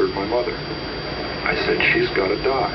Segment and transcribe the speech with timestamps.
[0.00, 0.56] Murdered my mother.
[1.44, 2.74] I said, she's got to die.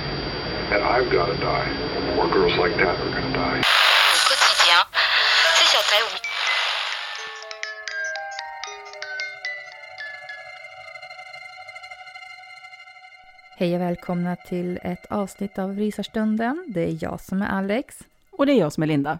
[0.74, 1.68] And I've got to die.
[2.16, 3.62] More girls like that are going to die.
[13.58, 16.66] Hej och välkomna till ett avsnitt av Rysarstunden.
[16.68, 18.00] Det är jag som är Alex.
[18.32, 19.20] Och det är jag som är Linda.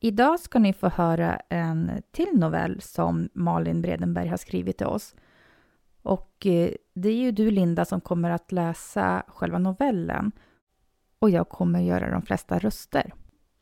[0.00, 5.14] Idag ska ni få höra en till novell som Malin Bredenberg har skrivit till oss.
[6.04, 10.32] Och eh, det är ju du, Linda, som kommer att läsa själva novellen.
[11.18, 13.12] Och jag kommer göra de flesta röster.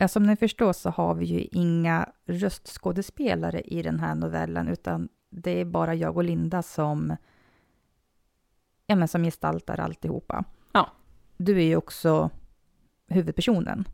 [0.09, 5.61] Som ni förstår så har vi ju inga röstskådespelare i den här novellen, utan det
[5.61, 7.17] är bara jag och Linda som,
[8.87, 10.45] ja, men som gestaltar alltihopa.
[10.73, 10.91] Ja.
[11.37, 12.31] Du är ju också
[13.07, 13.85] huvudpersonen.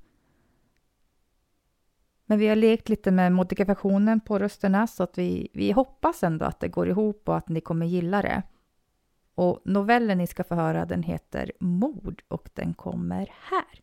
[2.30, 6.44] Men vi har lekt lite med modifikationen på rösterna så att vi, vi hoppas ändå
[6.44, 8.42] att det går ihop och att ni kommer gilla det.
[9.34, 13.80] Och novellen ni ska få höra den heter Mord och den kommer här.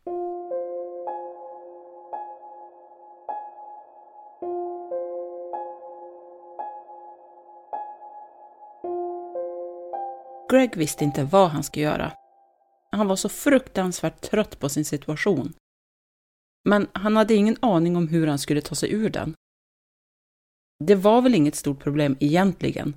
[10.52, 12.12] Greg visste inte vad han skulle göra.
[12.92, 15.54] Han var så fruktansvärt trött på sin situation.
[16.66, 19.34] Men han hade ingen aning om hur han skulle ta sig ur den.
[20.84, 22.94] Det var väl inget stort problem egentligen,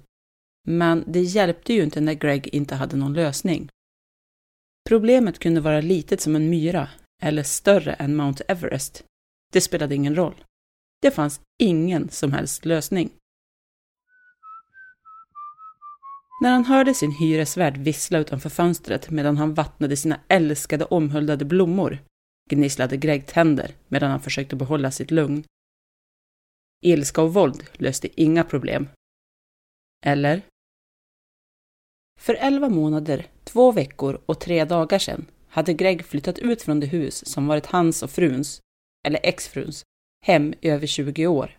[0.67, 3.69] men det hjälpte ju inte när Greg inte hade någon lösning.
[4.89, 6.89] Problemet kunde vara litet som en myra,
[7.23, 9.05] eller större än Mount Everest.
[9.53, 10.45] Det spelade ingen roll.
[11.03, 13.11] Det fanns ingen som helst lösning.
[16.41, 21.99] När han hörde sin hyresvärd vissla utanför fönstret medan han vattnade sina älskade omhuldade blommor
[22.48, 25.44] gnisslade Greg tänder medan han försökte behålla sitt lugn.
[26.81, 28.88] Ilska och våld löste inga problem.
[30.04, 30.42] Eller?
[32.20, 36.87] För elva månader, två veckor och tre dagar sedan hade Greg flyttat ut från det
[36.87, 38.60] hus som varit hans och fruns,
[39.06, 39.82] eller exfruns,
[40.26, 41.58] hem i över 20 år.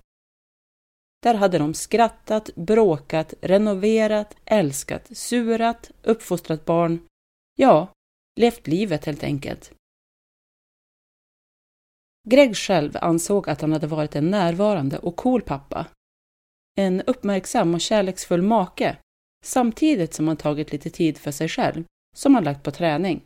[1.23, 7.07] Där hade de skrattat, bråkat, renoverat, älskat, surat, uppfostrat barn.
[7.55, 7.94] Ja,
[8.39, 9.72] levt livet helt enkelt.
[12.28, 15.88] Greg själv ansåg att han hade varit en närvarande och cool pappa.
[16.76, 18.97] En uppmärksam och kärleksfull make,
[19.46, 21.84] samtidigt som han tagit lite tid för sig själv,
[22.16, 23.26] som han lagt på träning.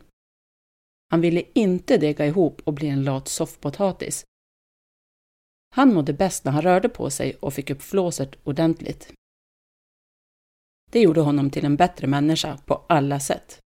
[1.10, 4.24] Han ville inte dega ihop och bli en lat soffpotatis.
[5.74, 9.12] Han mådde bäst när han rörde på sig och fick upp flåset ordentligt.
[10.90, 13.60] Det gjorde honom till en bättre människa på alla sätt.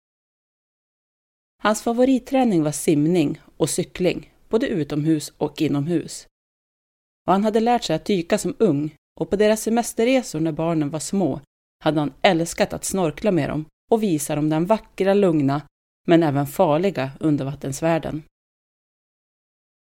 [1.62, 6.26] Hans favoritträning var simning och cykling både utomhus och inomhus.
[7.26, 10.90] Och han hade lärt sig att dyka som ung och på deras semesterresor när barnen
[10.90, 11.40] var små
[11.84, 15.62] hade han älskat att snorkla med dem och visa dem den vackra, lugna
[16.06, 18.22] men även farliga undervattensvärlden.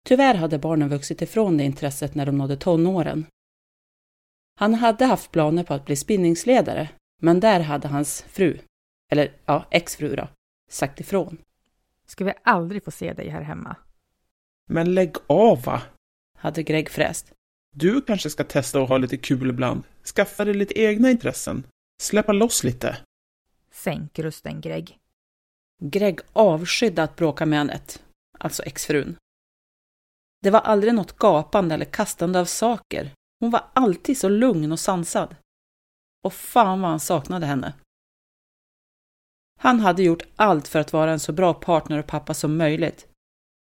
[0.06, 3.26] Tyvärr hade barnen vuxit ifrån det intresset när de nådde tonåren.
[4.60, 6.90] Han hade haft planer på att bli spinningsledare,
[7.22, 8.60] men där hade hans fru,
[9.12, 10.28] eller ja, exfru då,
[10.70, 11.38] sagt ifrån.
[12.06, 13.76] Ska vi aldrig få se dig här hemma?
[14.68, 15.82] Men lägg av va!
[16.38, 17.34] Hade Greg fräst.
[17.76, 19.84] Du kanske ska testa att ha lite kul ibland.
[20.16, 21.64] Skaffa dig lite egna intressen.
[22.02, 22.98] Släppa loss lite.
[23.72, 24.98] Sänk rösten, Greg.
[25.84, 28.00] Greg avskydde att bråka med Annette,
[28.40, 29.18] alltså exfrun.
[30.42, 33.12] Det var aldrig något gapande eller kastande av saker.
[33.40, 35.36] Hon var alltid så lugn och sansad.
[36.24, 37.74] Och fan vad han saknade henne.
[39.60, 43.08] Han hade gjort allt för att vara en så bra partner och pappa som möjligt.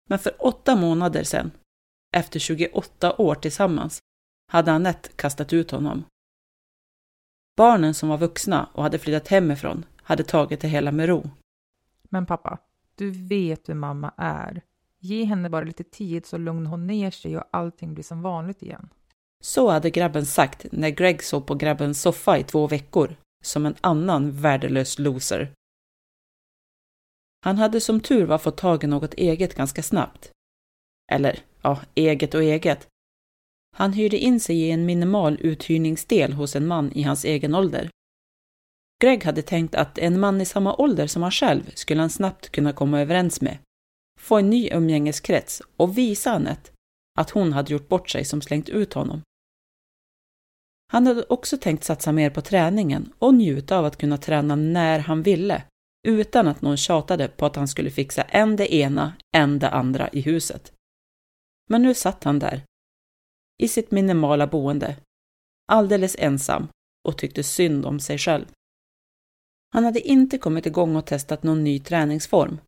[0.10, 1.52] Men för åtta månader sedan,
[2.16, 4.00] efter 28 år tillsammans,
[4.52, 6.04] hade Annette kastat ut honom.
[7.57, 11.30] Barnen som var vuxna och hade flyttat hemifrån hade tagit det hela med ro.
[12.10, 12.57] Men pappa,
[12.96, 14.62] du vet hur mamma är.
[15.00, 18.63] Ge henne bara lite tid så lugnar hon ner sig och allting blir som vanligt
[18.63, 18.90] igen.
[19.44, 23.75] Så hade grabben sagt när Greg sov på grabbens soffa i två veckor, som en
[23.81, 25.51] annan värdelös loser.
[27.45, 30.31] Han hade som tur var fått tag i något eget ganska snabbt.
[31.12, 32.88] Eller, ja, eget och eget.
[33.75, 37.89] Han hyrde in sig i en minimal uthyrningsdel hos en man i hans egen ålder.
[39.01, 42.50] Greg hade tänkt att en man i samma ålder som han själv skulle han snabbt
[42.50, 43.57] kunna komma överens med,
[44.19, 46.71] få en ny umgängeskrets och visa Anette
[47.19, 49.21] att hon hade gjort bort sig som slängt ut honom.
[50.91, 55.00] Han hade också tänkt satsa mer på träningen och njuta av att kunna träna när
[55.00, 55.63] han ville,
[56.06, 60.10] utan att någon tjatade på att han skulle fixa en det ena, en det andra
[60.10, 60.74] i huset.
[61.69, 62.62] Men nu satt han där,
[63.57, 64.96] i sitt minimala boende,
[65.68, 66.68] alldeles ensam
[67.07, 68.46] och tyckte synd om sig själv.
[69.74, 72.60] Han hade inte kommit igång och testat någon ny träningsform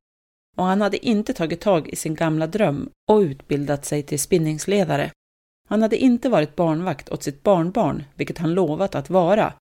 [0.58, 5.12] och han hade inte tagit tag i sin gamla dröm och utbildat sig till spinningsledare.
[5.68, 9.54] Han hade inte varit barnvakt åt sitt barnbarn, vilket han lovat att vara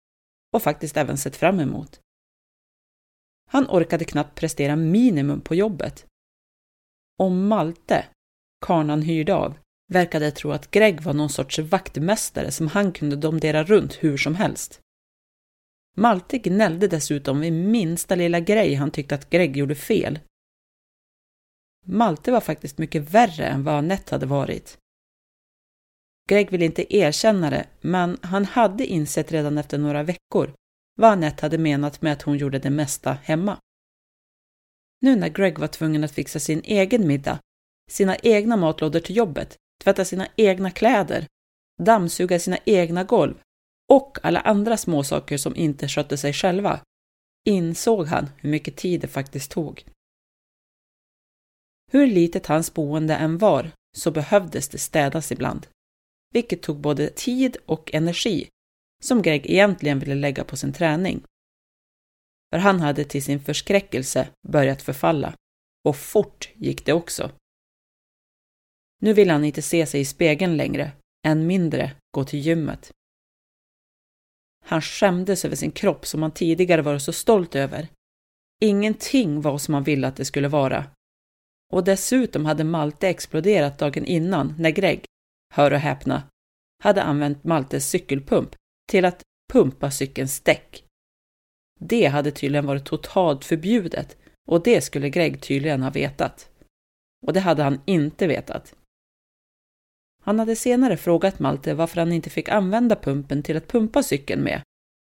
[0.55, 2.01] och faktiskt även sett fram emot.
[3.47, 6.07] Han orkade knappt prestera minimum på jobbet.
[7.19, 8.07] Och Malte,
[8.67, 9.59] karln han hyrde av,
[9.93, 14.35] verkade tro att Greg var någon sorts vaktmästare som han kunde domdera runt hur som
[14.35, 14.81] helst.
[15.97, 20.19] Malte gnällde dessutom vid minsta lilla grej han tyckte att Greg gjorde fel.
[21.85, 24.79] Malte var faktiskt mycket värre än vad Anette hade varit.
[26.29, 30.55] Greg ville inte erkänna det, men han hade insett redan efter några veckor
[30.97, 33.59] vad Annette hade menat med att hon gjorde det mesta hemma.
[35.01, 37.39] Nu när Greg var tvungen att fixa sin egen middag,
[37.91, 41.27] sina egna matlådor till jobbet, tvätta sina egna kläder,
[41.83, 43.35] dammsuga sina egna golv
[43.93, 46.81] och alla andra småsaker som inte skötte sig själva,
[47.45, 49.85] insåg han hur mycket tid det faktiskt tog.
[51.93, 55.67] Hur litet hans boende än var så behövdes det städas ibland,
[56.33, 58.49] vilket tog både tid och energi
[59.03, 61.23] som Greg egentligen ville lägga på sin träning.
[62.51, 65.35] För han hade till sin förskräckelse börjat förfalla.
[65.85, 67.31] Och fort gick det också.
[69.01, 70.93] Nu ville han inte se sig i spegeln längre,
[71.27, 72.93] än mindre gå till gymmet.
[74.65, 77.89] Han skämdes över sin kropp som han tidigare varit så stolt över.
[78.61, 80.85] Ingenting var som han ville att det skulle vara.
[81.73, 85.05] Och dessutom hade Malte exploderat dagen innan när Greg,
[85.55, 86.23] hör och häpna,
[86.83, 88.55] hade använt Maltes cykelpump
[88.87, 90.85] till att pumpa cykelns däck.
[91.81, 94.17] Det hade tydligen varit totalt förbjudet
[94.49, 96.51] och det skulle Greg tydligen ha vetat.
[97.27, 98.75] Och det hade han inte vetat.
[100.23, 104.43] Han hade senare frågat Malte varför han inte fick använda pumpen till att pumpa cykeln
[104.43, 104.63] med.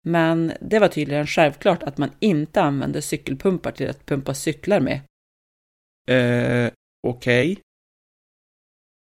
[0.06, 5.02] Men det var tydligen självklart att man inte använde cykelpumpar till att pumpa cyklar med.
[6.10, 6.72] Eh,
[7.08, 7.52] okej.
[7.52, 7.64] Okay.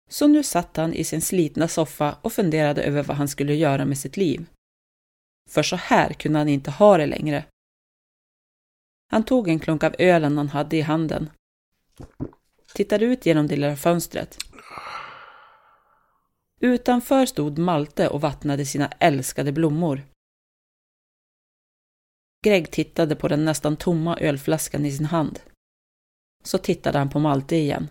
[0.09, 3.85] Så nu satt han i sin slitna soffa och funderade över vad han skulle göra
[3.85, 4.45] med sitt liv.
[5.49, 7.45] För så här kunde han inte ha det längre.
[9.07, 11.29] Han tog en klunk av ölen han hade i handen.
[12.73, 14.37] Tittade ut genom det lilla fönstret.
[16.59, 20.01] Utanför stod Malte och vattnade sina älskade blommor.
[22.45, 25.39] Greg tittade på den nästan tomma ölflaskan i sin hand.
[26.43, 27.87] Så tittade han på Malte igen.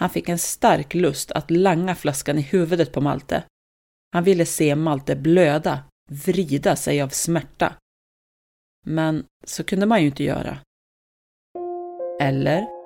[0.00, 3.44] Han fick en stark lust att langa flaskan i huvudet på Malte.
[4.12, 7.74] Han ville se Malte blöda, vrida sig av smärta.
[8.86, 10.58] Men så kunde man ju inte göra.
[12.20, 12.80] Eller?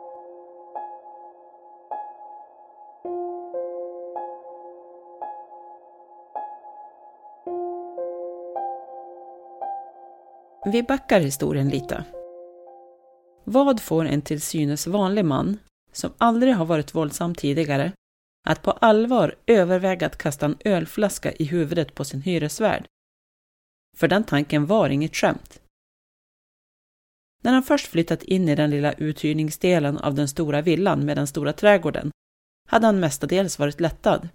[10.66, 12.04] Vi backar historien lite.
[13.44, 15.58] Vad får en till synes vanlig man,
[15.92, 17.92] som aldrig har varit våldsam tidigare,
[18.44, 22.86] att på allvar överväga att kasta en ölflaska i huvudet på sin hyresvärd.
[23.96, 25.60] För den tanken var inget skämt.
[27.42, 31.26] När han först flyttat in i den lilla uthyrningsdelen av den stora villan med den
[31.26, 32.10] stora trädgården
[32.68, 34.28] hade han mestadels varit lättad.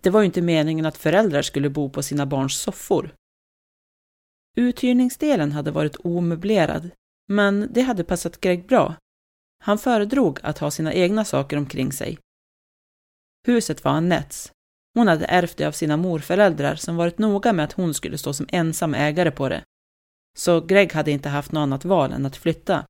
[0.00, 3.14] Det var ju inte meningen att föräldrar skulle bo på sina barns soffor.
[4.56, 6.90] Uthyrningsdelen hade varit omöblerad,
[7.28, 8.94] men det hade passat Greg bra.
[9.62, 12.18] Han föredrog att ha sina egna saker omkring sig.
[13.46, 14.52] Huset var Annettes.
[14.94, 18.32] Hon hade ärvt det av sina morföräldrar som varit noga med att hon skulle stå
[18.32, 19.64] som ensam ägare på det.
[20.38, 22.86] Så Greg hade inte haft något annat val än att flytta.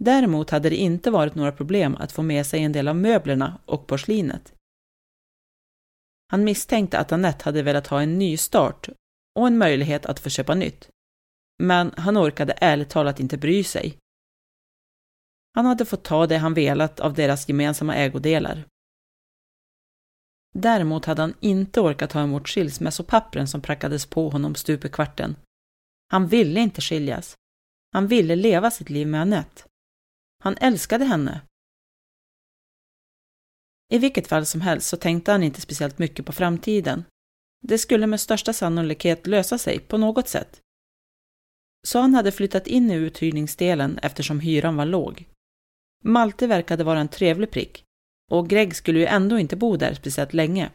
[0.00, 3.60] Däremot hade det inte varit några problem att få med sig en del av möblerna
[3.64, 4.54] och porslinet.
[6.32, 8.88] Han misstänkte att Annette hade velat ha en ny start
[9.34, 10.88] och en möjlighet att få köpa nytt.
[11.62, 13.98] Men han orkade ärligt talat inte bry sig.
[15.58, 18.64] Han hade fått ta det han velat av deras gemensamma ägodelar.
[20.54, 25.36] Däremot hade han inte orkat ta emot skilsmässopappren som prackades på honom stup i kvarten.
[26.08, 27.34] Han ville inte skiljas.
[27.92, 29.62] Han ville leva sitt liv med Annette.
[30.44, 31.40] Han älskade henne.
[33.92, 37.04] I vilket fall som helst så tänkte han inte speciellt mycket på framtiden.
[37.62, 40.60] Det skulle med största sannolikhet lösa sig på något sätt.
[41.86, 45.28] Så han hade flyttat in i uthyrningsdelen eftersom hyran var låg.
[46.04, 47.84] Malte verkade vara en trevlig prick
[48.30, 50.70] och Greg skulle ju ändå inte bo där speciellt länge.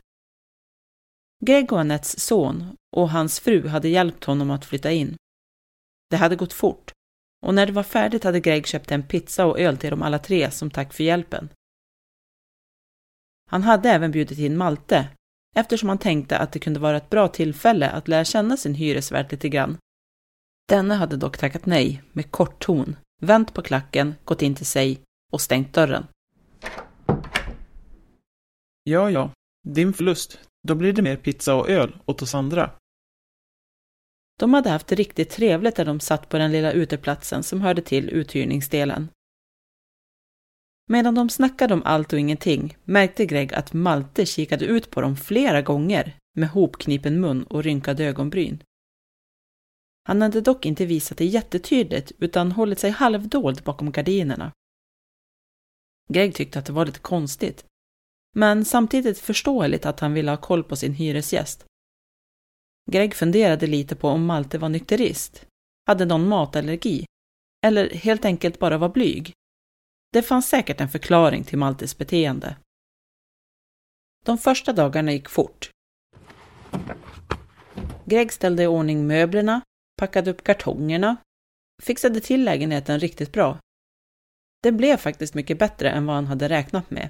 [1.45, 5.15] Greg och Annettes son och hans fru hade hjälpt honom att flytta in.
[6.09, 6.91] Det hade gått fort
[7.45, 10.19] och när det var färdigt hade Greg köpt en pizza och öl till dem alla
[10.19, 11.49] tre som tack för hjälpen.
[13.49, 15.09] Han hade även bjudit in Malte
[15.55, 19.31] eftersom han tänkte att det kunde vara ett bra tillfälle att lära känna sin hyresvärd
[19.31, 19.77] lite grann.
[20.69, 25.01] Denne hade dock tackat nej med kort ton, vänt på klacken, gått in till sig
[25.33, 26.07] och stängt dörren.
[28.83, 29.31] Ja, ja,
[29.67, 30.39] din förlust.
[30.67, 32.71] Då blir det mer pizza och öl åt oss andra.
[34.39, 37.81] De hade haft det riktigt trevligt där de satt på den lilla uteplatsen som hörde
[37.81, 39.09] till uthyrningsdelen.
[40.89, 45.15] Medan de snackade om allt och ingenting märkte Greg att Malte kikade ut på dem
[45.15, 48.63] flera gånger med hopknipen mun och rynkade ögonbryn.
[50.03, 54.51] Han hade dock inte visat det jättetydligt utan hållit sig halvdold bakom gardinerna.
[56.09, 57.65] Greg tyckte att det var lite konstigt,
[58.35, 61.65] men samtidigt förståeligt att han ville ha koll på sin hyresgäst.
[62.91, 65.45] Greg funderade lite på om Malte var nykterist,
[65.85, 67.05] hade någon matallergi
[67.65, 69.33] eller helt enkelt bara var blyg.
[70.11, 72.57] Det fanns säkert en förklaring till Maltes beteende.
[74.25, 75.69] De första dagarna gick fort.
[78.05, 79.61] Greg ställde i ordning möblerna,
[79.99, 81.15] packade upp kartongerna,
[81.83, 83.59] fixade till lägenheten riktigt bra.
[84.63, 87.09] Det blev faktiskt mycket bättre än vad han hade räknat med.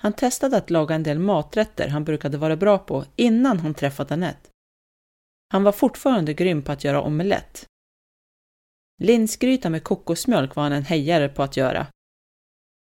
[0.00, 4.14] Han testade att laga en del maträtter han brukade vara bra på innan han träffade
[4.14, 4.50] Annette.
[5.48, 7.66] Han var fortfarande grym på att göra omelett.
[9.02, 11.86] Linsgryta med kokosmjölk var han en hejare på att göra.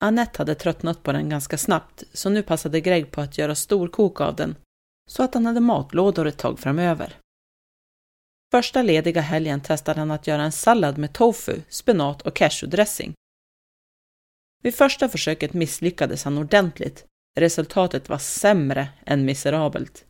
[0.00, 4.20] Annette hade tröttnat på den ganska snabbt, så nu passade Greg på att göra storkok
[4.20, 4.56] av den,
[5.10, 7.16] så att han hade matlådor ett tag framöver.
[8.50, 13.14] Första lediga helgen testade han att göra en sallad med tofu, spenat och cashewdressing.
[14.62, 17.06] Vid första försöket misslyckades han ordentligt.
[17.38, 20.04] Resultatet var sämre än miserabelt.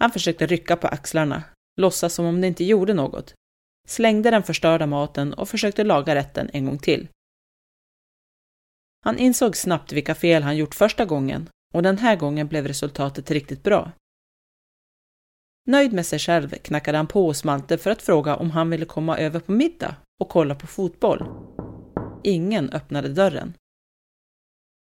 [0.00, 1.42] Han försökte rycka på axlarna,
[1.76, 3.34] låtsas som om det inte gjorde något,
[3.88, 7.08] slängde den förstörda maten och försökte laga rätten en gång till.
[9.04, 13.30] Han insåg snabbt vilka fel han gjort första gången och den här gången blev resultatet
[13.30, 13.92] riktigt bra.
[15.66, 18.84] Nöjd med sig själv knackade han på hos Malte för att fråga om han ville
[18.84, 21.28] komma över på middag och kolla på fotboll.
[22.24, 23.54] Ingen öppnade dörren.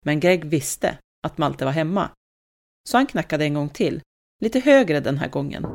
[0.06, 0.98] Men Greg visste
[1.28, 2.10] att Malte var hemma,
[2.90, 4.02] så han knackade en gång till,
[4.42, 5.66] lite högre den här gången.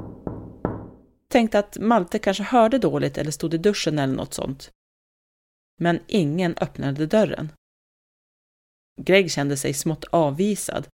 [1.28, 4.70] Tänkte att Malte kanske hörde dåligt eller stod i duschen eller något sånt.
[5.80, 7.52] Men ingen öppnade dörren.
[9.00, 10.88] Greg kände sig smått avvisad.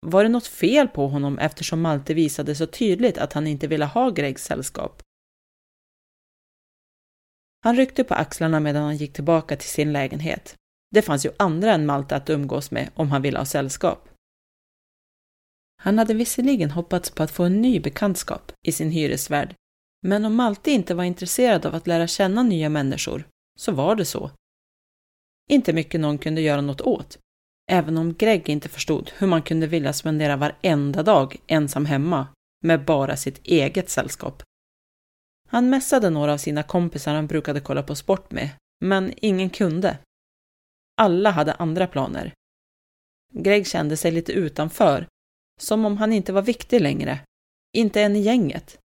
[0.00, 3.84] Var det något fel på honom eftersom Malte visade så tydligt att han inte ville
[3.84, 5.02] ha Gregs sällskap?
[7.64, 10.56] Han ryckte på axlarna medan han gick tillbaka till sin lägenhet.
[10.90, 14.08] Det fanns ju andra än Malte att umgås med om han ville ha sällskap.
[15.76, 19.54] Han hade visserligen hoppats på att få en ny bekantskap i sin hyresvärd,
[20.02, 24.04] men om Malte inte var intresserad av att lära känna nya människor, så var det
[24.04, 24.30] så.
[25.50, 27.18] Inte mycket någon kunde göra något åt,
[27.70, 32.26] även om Greg inte förstod hur man kunde vilja spendera varenda dag ensam hemma
[32.64, 34.42] med bara sitt eget sällskap.
[35.48, 38.50] Han mässade några av sina kompisar han brukade kolla på sport med,
[38.84, 39.98] men ingen kunde.
[40.96, 42.32] Alla hade andra planer.
[43.34, 45.06] Greg kände sig lite utanför,
[45.60, 47.20] som om han inte var viktig längre.
[47.76, 48.78] Inte en i gänget.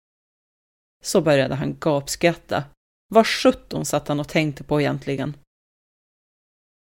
[1.04, 2.64] Så började han gapskratta.
[3.08, 5.36] Vad sjutton satt han och tänkte på egentligen?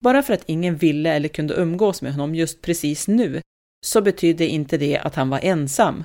[0.01, 3.43] Bara för att ingen ville eller kunde umgås med honom just precis nu,
[3.87, 6.05] så betydde inte det att han var ensam.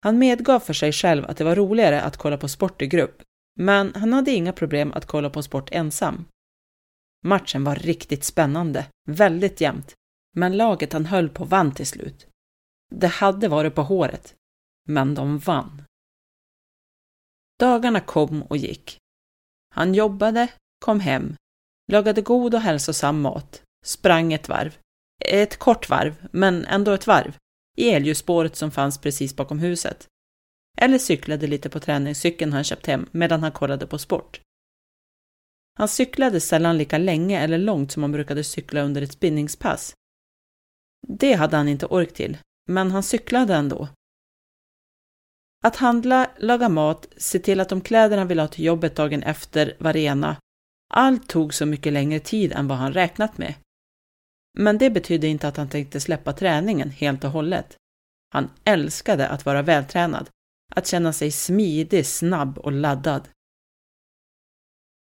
[0.00, 3.22] Han medgav för sig själv att det var roligare att kolla på sport i grupp,
[3.56, 6.24] men han hade inga problem att kolla på sport ensam.
[7.24, 9.94] Matchen var riktigt spännande, väldigt jämnt,
[10.36, 12.26] men laget han höll på vann till slut.
[12.90, 14.34] Det hade varit på håret,
[14.88, 15.82] men de vann.
[17.58, 18.98] Dagarna kom och gick.
[19.74, 20.48] Han jobbade,
[20.84, 21.36] kom hem,
[21.92, 24.78] lagade god och hälsosam mat, sprang ett varv.
[25.24, 27.36] Ett kort varv, men ändå ett varv,
[27.76, 30.06] i elljusspåret som fanns precis bakom huset.
[30.78, 34.40] Eller cyklade lite på träningscykeln han köpt hem medan han kollade på sport.
[35.78, 39.94] Han cyklade sällan lika länge eller långt som han brukade cykla under ett spinningspass.
[41.06, 42.38] Det hade han inte ork till,
[42.68, 43.88] men han cyklade ändå.
[45.64, 49.22] Att handla, laga mat, se till att de kläder han ville ha till jobbet dagen
[49.22, 50.36] efter var rena.
[50.88, 53.54] Allt tog så mycket längre tid än vad han räknat med.
[54.58, 57.76] Men det betydde inte att han tänkte släppa träningen helt och hållet.
[58.30, 60.30] Han älskade att vara vältränad,
[60.74, 63.28] att känna sig smidig, snabb och laddad.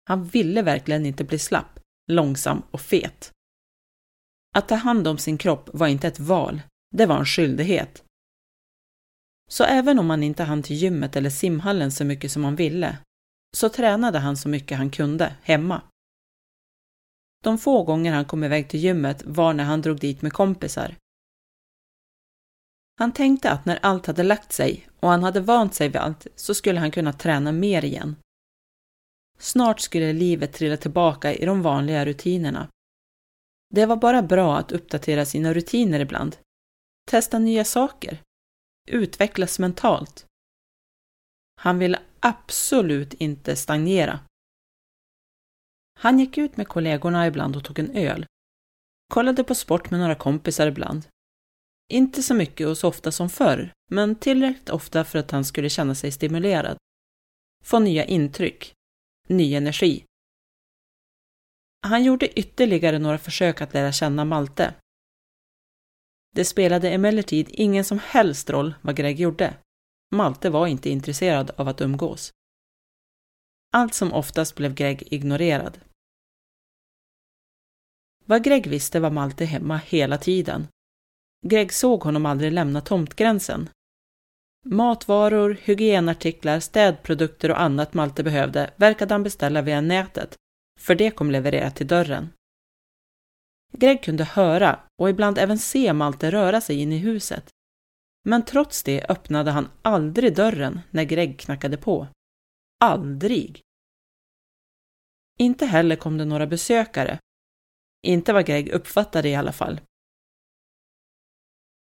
[0.05, 3.33] Han ville verkligen inte bli slapp, långsam och fet.
[4.55, 6.61] Att ta hand om sin kropp var inte ett val,
[6.97, 8.05] det var en skyldighet.
[9.51, 12.99] Så även om han inte hann till gymmet eller simhallen så mycket som han ville,
[13.57, 15.83] så tränade han så mycket han kunde hemma.
[17.45, 20.97] De få gånger han kom iväg till gymmet var när han drog dit med kompisar.
[22.99, 26.27] Han tänkte att när allt hade lagt sig och han hade vant sig vid allt
[26.37, 28.17] så skulle han kunna träna mer igen.
[29.39, 32.69] Snart skulle livet trilla tillbaka i de vanliga rutinerna.
[33.75, 36.37] Det var bara bra att uppdatera sina rutiner ibland.
[37.07, 38.23] Testa nya saker.
[38.91, 40.27] Utvecklas mentalt.
[41.57, 44.21] Han ville absolut inte stagnera.
[45.99, 48.27] Han gick ut med kollegorna ibland och tog en öl.
[49.13, 51.09] Kollade på sport med några kompisar ibland.
[51.93, 55.71] Inte så mycket och så ofta som förr, men tillräckligt ofta för att han skulle
[55.71, 56.77] känna sig stimulerad.
[57.65, 58.73] Få nya intryck.
[59.29, 60.05] Ny energi.
[61.87, 64.75] Han gjorde ytterligare några försök att lära känna Malte.
[66.35, 69.55] Det spelade emellertid ingen som helst roll vad Greg gjorde.
[70.11, 72.33] Malte var inte intresserad av att umgås.
[73.73, 75.81] Allt som oftast blev Greg ignorerad.
[78.25, 80.69] Vad Greg visste var Malte hemma hela tiden.
[81.47, 83.71] Greg såg honom aldrig lämna tomtgränsen.
[84.65, 90.37] Matvaror, hygienartiklar, städprodukter och annat Malte behövde verkade han beställa via nätet,
[90.81, 92.33] för det kom levererat till dörren.
[93.73, 97.51] Greg kunde höra och ibland även se Malte röra sig in i huset.
[98.29, 102.09] Men trots det öppnade han aldrig dörren när Greg knackade på.
[102.81, 103.61] Aldrig!
[105.39, 107.19] Inte heller kom det några besökare.
[108.07, 109.81] Inte vad Greg uppfattade i alla fall.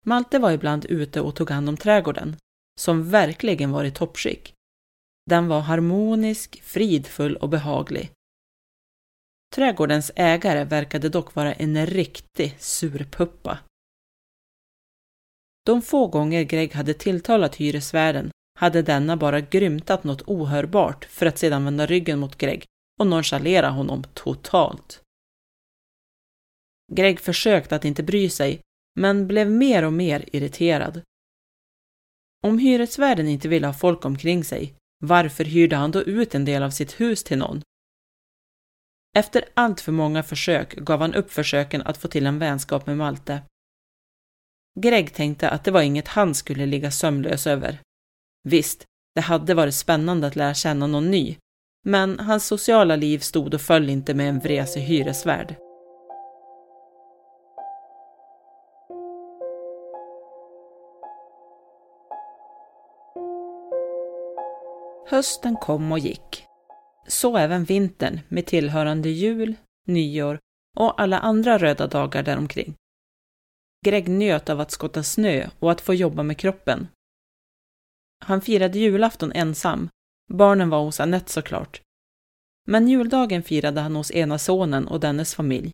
[0.05, 2.35] Malte var ibland ute och tog hand om trädgården,
[2.79, 4.53] som verkligen var i toppskick.
[5.25, 8.11] Den var harmonisk, fridfull och behaglig.
[9.55, 13.59] Trädgårdens ägare verkade dock vara en riktig surpuppa.
[15.65, 21.37] De få gånger Greg hade tilltalat hyresvärden hade denna bara grymtat något ohörbart för att
[21.37, 22.65] sedan vända ryggen mot Greg
[22.99, 25.01] och nonchalera honom totalt.
[26.93, 28.61] Greg försökte att inte bry sig,
[28.99, 31.01] men blev mer och mer irriterad.
[32.43, 36.63] Om hyresvärden inte ville ha folk omkring sig, varför hyrde han då ut en del
[36.63, 37.61] av sitt hus till någon?
[39.17, 42.97] Efter allt för många försök gav han upp försöken att få till en vänskap med
[42.97, 43.41] Malte.
[44.79, 47.79] Greg tänkte att det var inget han skulle ligga sömnlös över.
[48.43, 48.85] Visst,
[49.15, 51.37] det hade varit spännande att lära känna någon ny,
[51.85, 55.55] men hans sociala liv stod och föll inte med en vresig hyresvärd.
[65.07, 66.45] Hösten kom och gick.
[67.07, 69.55] Så även vintern med tillhörande jul,
[69.87, 70.39] nyår
[70.75, 72.75] och alla andra röda dagar däromkring.
[73.85, 76.87] Greg njöt av att skotta snö och att få jobba med kroppen.
[78.25, 79.89] Han firade julafton ensam.
[80.33, 81.81] Barnen var hos Annette såklart.
[82.67, 85.71] Men juldagen firade han hos ena sonen och dennes familj.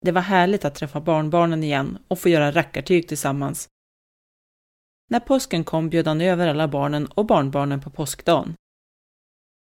[0.00, 3.68] Det var härligt att träffa barnbarnen igen och få göra rackartyg tillsammans.
[5.10, 8.54] När påsken kom bjöd han över alla barnen och barnbarnen på påskdagen.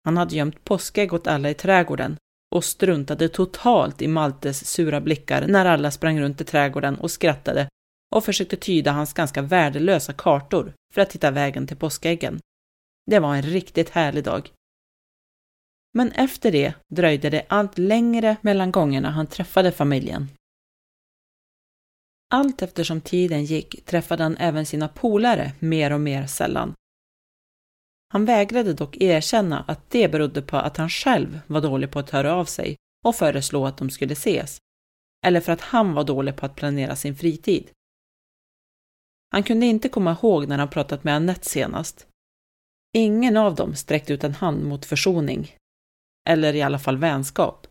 [0.05, 2.17] Han hade gömt påskägg åt alla i trädgården
[2.55, 7.69] och struntade totalt i Maltes sura blickar när alla sprang runt i trädgården och skrattade
[8.15, 12.41] och försökte tyda hans ganska värdelösa kartor för att hitta vägen till påskäggen.
[13.07, 14.51] Det var en riktigt härlig dag.
[15.95, 20.29] Men efter det dröjde det allt längre mellan gångerna han träffade familjen.
[22.33, 26.75] Allt eftersom tiden gick träffade han även sina polare mer och mer sällan.
[28.13, 32.11] Han vägrade dock erkänna att det berodde på att han själv var dålig på att
[32.11, 34.59] höra av sig och föreslå att de skulle ses,
[35.27, 37.71] eller för att han var dålig på att planera sin fritid.
[39.31, 42.07] Han kunde inte komma ihåg när han pratat med Annette senast.
[42.93, 45.55] Ingen av dem sträckte ut en hand mot försoning,
[46.29, 47.67] eller i alla fall vänskap.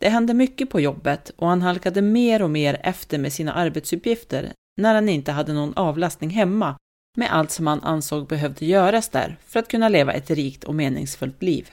[0.00, 4.52] Det hände mycket på jobbet och han halkade mer och mer efter med sina arbetsuppgifter
[4.76, 6.76] när han inte hade någon avlastning hemma
[7.16, 10.74] med allt som han ansåg behövde göras där för att kunna leva ett rikt och
[10.74, 11.70] meningsfullt liv.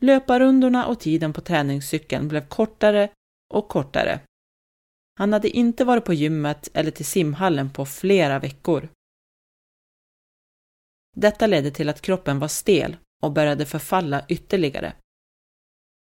[0.00, 3.10] Löparrundorna och tiden på träningscykeln blev kortare
[3.54, 4.20] och kortare.
[5.18, 8.88] Han hade inte varit på gymmet eller till simhallen på flera veckor.
[11.16, 14.92] Detta ledde till att kroppen var stel och började förfalla ytterligare.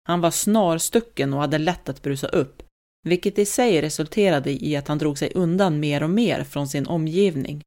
[0.04, 2.62] Han var snarstucken och hade lätt att brusa upp,
[3.02, 6.86] vilket i sig resulterade i att han drog sig undan mer och mer från sin
[6.86, 7.62] omgivning.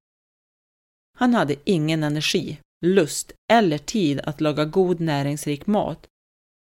[1.17, 6.07] Han hade ingen energi, lust eller tid att laga god näringsrik mat,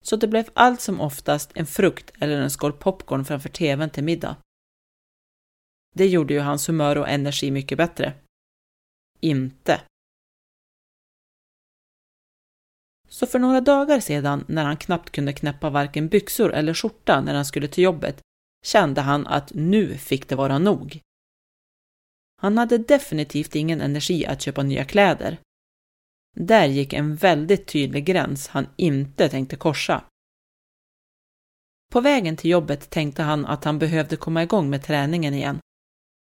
[0.04, 4.04] så det blev allt som oftast en frukt eller en skål popcorn framför tvn till
[4.04, 4.36] middag.
[5.96, 8.14] Det gjorde ju hans humör och energi mycket bättre.
[9.20, 9.82] Inte.
[13.10, 17.36] Så för några dagar sedan, när han knappt kunde knäppa varken byxor eller skjorta när
[17.36, 18.22] han skulle till jobbet,
[18.66, 21.02] kände han att nu fick det vara nog.
[22.42, 25.38] Han hade definitivt ingen energi att köpa nya kläder.
[26.36, 30.04] Där gick en väldigt tydlig gräns han inte tänkte korsa.
[31.92, 35.60] På vägen till jobbet tänkte han att han behövde komma igång med träningen igen.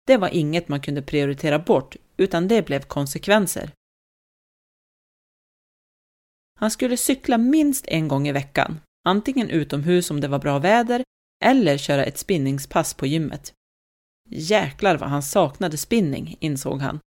[0.07, 3.71] Det var inget man kunde prioritera bort, utan det blev konsekvenser.
[6.59, 11.05] Han skulle cykla minst en gång i veckan, antingen utomhus om det var bra väder
[11.45, 13.53] eller köra ett spinningspass på gymmet.
[14.29, 17.01] Jäklar vad han saknade spinning, insåg han.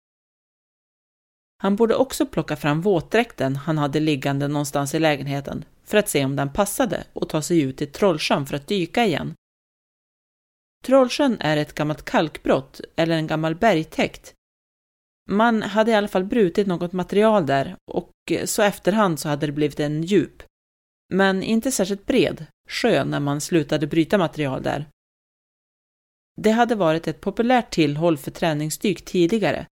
[1.57, 6.25] Han borde också plocka fram våtdräkten han hade liggande någonstans i lägenheten för att se
[6.25, 9.33] om den passade och ta sig ut till Trollsjön för att dyka igen.
[10.85, 14.33] Trollsjön är ett gammalt kalkbrott eller en gammal bergtäkt.
[15.29, 18.11] Man hade i alla fall brutit något material där och
[18.45, 20.43] så efterhand så hade det blivit en djup,
[21.13, 24.89] men inte särskilt bred, sjö när man slutade bryta material där.
[26.41, 29.67] Det hade varit ett populärt tillhåll för träningsdyk tidigare,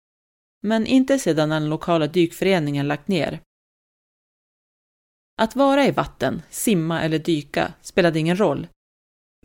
[0.64, 3.42] men inte sedan den lokala dykföreningen lagt ner.
[5.42, 8.68] Att vara i vatten, simma eller dyka spelade ingen roll,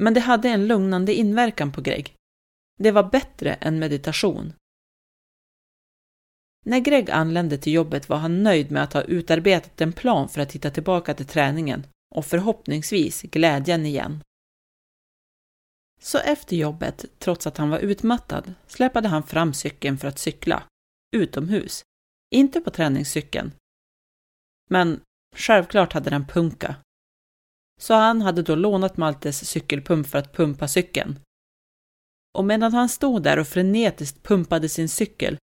[0.01, 2.15] men det hade en lugnande inverkan på Greg.
[2.79, 4.53] Det var bättre än meditation.
[6.65, 10.41] När Greg anlände till jobbet var han nöjd med att ha utarbetat en plan för
[10.41, 14.23] att hitta tillbaka till träningen och förhoppningsvis glädjen igen.
[16.01, 20.63] Så efter jobbet, trots att han var utmattad, släpade han fram cykeln för att cykla.
[21.17, 21.83] Utomhus.
[22.35, 23.53] Inte på träningscykeln.
[24.71, 25.01] Men
[25.37, 26.77] självklart hade den punka.
[27.81, 31.19] Så han hade då lånat Maltes cykelpump för att pumpa cykeln.
[32.35, 35.39] Och medan han stod där och frenetiskt pumpade sin cykel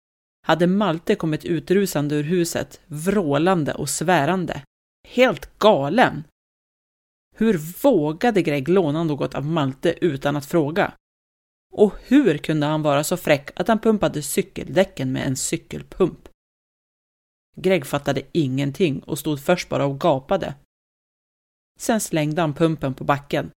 [0.48, 4.64] hade Malte kommit utrusande ur huset, vrålande och svärande.
[5.08, 6.24] Helt galen!
[7.36, 10.94] Hur vågade Greg låna något av Malte utan att fråga?
[11.74, 16.30] Och hur kunde han vara så fräck att han pumpade cykeldäcken med en cykelpump?
[17.56, 20.56] Greg fattade ingenting och stod först bara och gapade.
[21.80, 23.52] Sen slängde han pumpen på backen,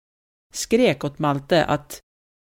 [0.52, 2.00] skrek åt Malte att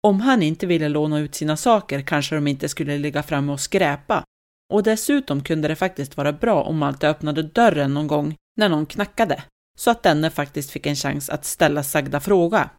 [0.02, 3.60] om han inte ville låna ut sina saker kanske de inte skulle ligga framme och
[3.60, 4.24] skräpa.
[4.72, 8.86] Och dessutom kunde det faktiskt vara bra om Malte öppnade dörren någon gång när någon
[8.86, 9.44] knackade
[9.78, 12.70] så att denne faktiskt fick en chans att ställa sagda fråga.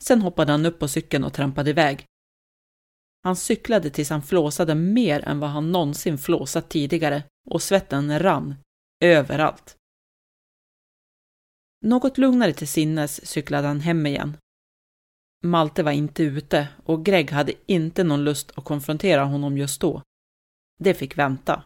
[0.00, 2.04] Sen hoppade han upp på cykeln och trampade iväg.
[3.22, 8.54] Han cyklade tills han flåsade mer än vad han någonsin flåsat tidigare och svetten rann
[9.00, 9.76] överallt.
[11.84, 14.36] Något lugnare till sinnes cyklade han hem igen.
[15.44, 20.02] Malte var inte ute och Greg hade inte någon lust att konfrontera honom just då.
[20.78, 21.64] Det fick vänta.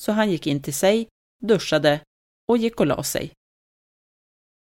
[0.00, 1.08] Så han gick in till sig
[1.46, 2.00] duschade
[2.48, 3.32] och gick och la sig.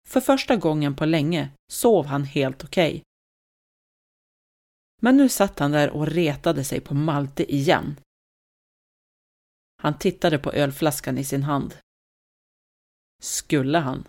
[0.07, 2.89] För första gången på länge sov han helt okej.
[2.89, 3.01] Okay.
[5.01, 7.99] Men nu satt han där och retade sig på Malte igen.
[9.77, 11.77] Han tittade på ölflaskan i sin hand.
[13.21, 14.07] Skulle han?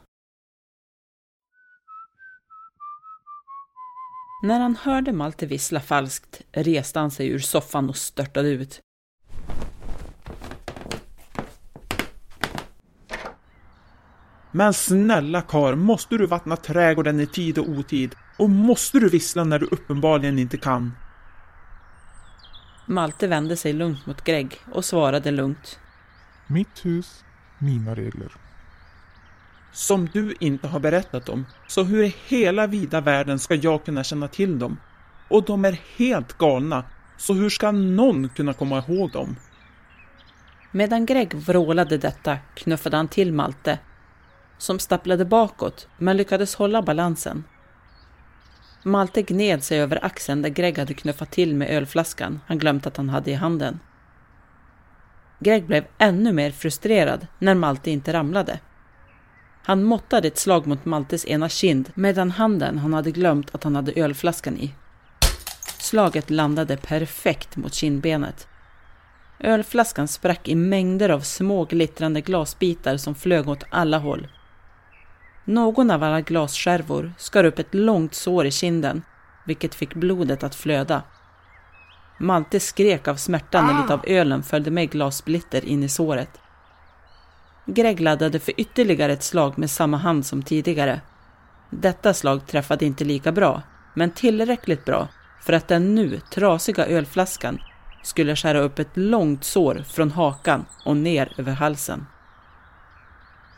[4.42, 8.80] När han hörde Malte vissla falskt reste han sig ur soffan och störtade ut.
[14.56, 18.14] Men snälla kar, måste du vattna trädgården i tid och otid?
[18.36, 20.92] Och måste du vissla när du uppenbarligen inte kan?
[22.86, 25.78] Malte vände sig lugnt mot Greg och svarade lugnt.
[26.46, 27.24] Mitt hus,
[27.58, 28.32] mina regler.
[29.72, 34.04] Som du inte har berättat om, så hur i hela vida världen ska jag kunna
[34.04, 34.76] känna till dem?
[35.28, 36.84] Och de är helt galna,
[37.16, 39.36] så hur ska någon kunna komma ihåg dem?
[40.70, 43.78] Medan Greg vrålade detta knuffade han till Malte,
[44.58, 47.44] som stapplade bakåt men lyckades hålla balansen.
[48.82, 52.96] Malte gned sig över axeln där Greg hade knuffat till med ölflaskan han glömt att
[52.96, 53.80] han hade i handen.
[55.38, 58.60] Greg blev ännu mer frustrerad när Malte inte ramlade.
[59.62, 63.64] Han måttade ett slag mot Maltes ena kind med den handen han hade glömt att
[63.64, 64.74] han hade ölflaskan i.
[65.78, 68.48] Slaget landade perfekt mot kindbenet.
[69.40, 74.28] Ölflaskan sprack i mängder av små glittrande glasbitar som flög åt alla håll.
[75.44, 79.02] Någon av alla glasskärvor skar upp ett långt sår i kinden,
[79.46, 81.02] vilket fick blodet att flöda.
[82.18, 86.30] Malte skrek av smärta när lite av ölen följde med glassplitter in i såret.
[87.66, 91.00] Greg laddade för ytterligare ett slag med samma hand som tidigare.
[91.70, 93.62] Detta slag träffade inte lika bra,
[93.94, 95.08] men tillräckligt bra
[95.42, 97.58] för att den nu trasiga ölflaskan
[98.02, 102.06] skulle skära upp ett långt sår från hakan och ner över halsen.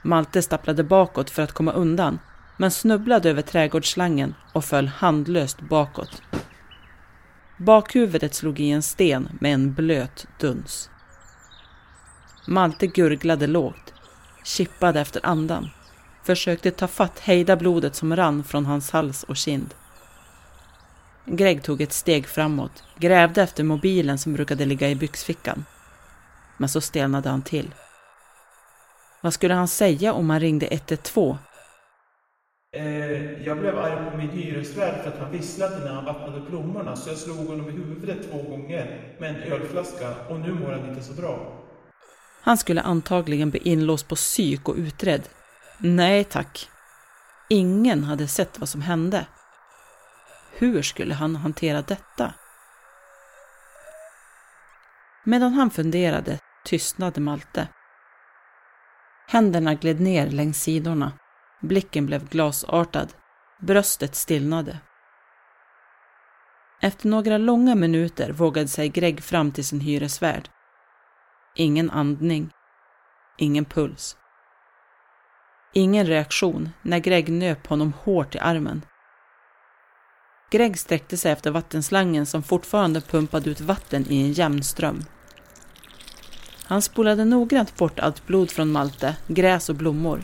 [0.02, 2.18] Malte stapplade bakåt för att komma undan,
[2.56, 6.22] men snubblade över trädgårdsslangen och föll handlöst bakåt.
[7.58, 10.90] Bakhuvudet slog i en sten med en blöt duns.
[12.46, 13.94] Malte gurglade lågt,
[14.44, 15.70] kippade efter andan,
[16.24, 19.74] försökte ta fatt hejda blodet som rann från hans hals och kind.
[21.24, 25.64] Greg tog ett steg framåt, grävde efter mobilen som brukade ligga i byxfickan.
[26.56, 27.70] Men så stelnade han till.
[29.26, 31.36] Vad skulle han säga om han ringde 112?
[32.76, 36.96] Eh, jag blev arg på min hyresvärd för att han visslade när han vattnade blommorna
[36.96, 40.88] så jag slog honom i huvudet två gånger med en ölflaska och nu mår han
[40.88, 41.64] inte så bra.
[42.40, 45.28] Han skulle antagligen bli inlåst på psyk och utredd.
[45.78, 46.68] Nej tack.
[47.48, 49.26] Ingen hade sett vad som hände.
[50.52, 52.34] Hur skulle han hantera detta?
[55.24, 57.68] Medan han funderade tystnade Malte.
[59.28, 61.12] Händerna gled ner längs sidorna.
[61.60, 63.12] Blicken blev glasartad.
[63.60, 64.78] Bröstet stillnade.
[66.80, 70.48] Efter några långa minuter vågade sig Greg fram till sin hyresvärd.
[71.56, 72.50] Ingen andning.
[73.38, 74.16] Ingen puls.
[75.74, 78.82] Ingen reaktion när Greg nöp honom hårt i armen.
[80.50, 85.04] Greg sträckte sig efter vattenslangen som fortfarande pumpade ut vatten i en jämn ström.
[86.68, 90.22] Han spolade noggrant bort allt blod från Malte, gräs och blommor.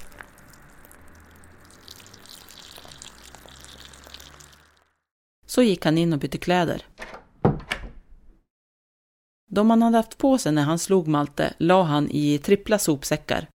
[5.47, 6.87] Så gick han in och bytte kläder.
[9.51, 13.49] De han hade haft på sig när han slog Malte la han i trippla sopsäckar,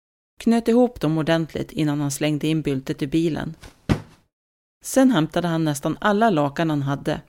[0.40, 3.54] knöt ihop dem ordentligt innan han slängde in byltet i bilen.
[4.84, 7.20] Sen hämtade han nästan alla lakan han hade.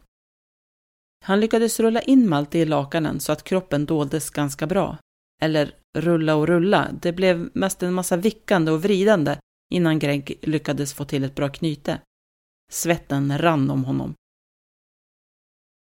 [1.24, 4.98] Han lyckades rulla in Malte i lakanen så att kroppen doldes ganska bra.
[5.42, 9.38] Eller rulla och rulla, det blev mest en massa vickande och vridande
[9.74, 12.02] innan Greg lyckades få till ett bra knyte.
[12.72, 14.14] Svetten rann om honom.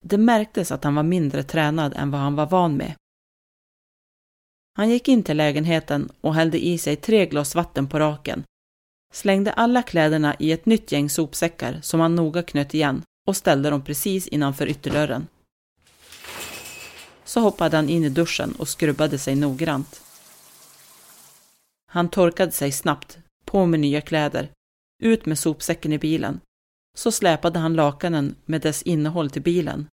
[0.05, 2.95] Det märktes att han var mindre tränad än vad han var van med.
[4.77, 8.45] Han gick in till lägenheten och hällde i sig tre glas vatten på raken,
[9.13, 13.71] slängde alla kläderna i ett nytt gäng sopsäckar som han noga knöt igen och ställde
[13.71, 15.27] dem precis innanför ytterdörren.
[17.29, 20.03] Så hoppade han in i duschen och skrubbade sig noggrant.
[21.91, 24.49] Han torkade sig snabbt, på med nya kläder,
[25.03, 26.41] ut med sopsäcken i bilen.
[26.97, 29.87] Så släpade han lakanen med dess innehåll till bilen.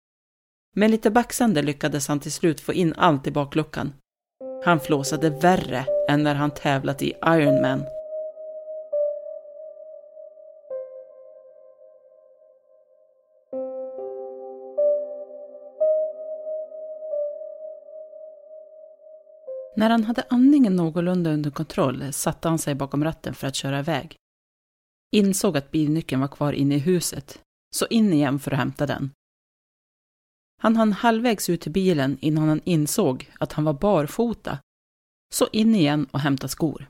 [0.75, 3.93] Med lite baxande lyckades han till slut få in allt i bakluckan.
[4.65, 7.83] Han flåsade värre än när han tävlat i Ironman.
[19.83, 23.79] När han hade andningen någorlunda under kontroll satte han sig bakom ratten för att köra
[23.79, 24.15] iväg.
[25.11, 27.41] Insåg att bilnyckeln var kvar inne i huset,
[27.75, 29.11] så in igen för att hämta den.
[30.61, 34.59] Han hann halvvägs ut till bilen innan han insåg att han var barfota.
[35.33, 36.87] Så in igen och hämta skor.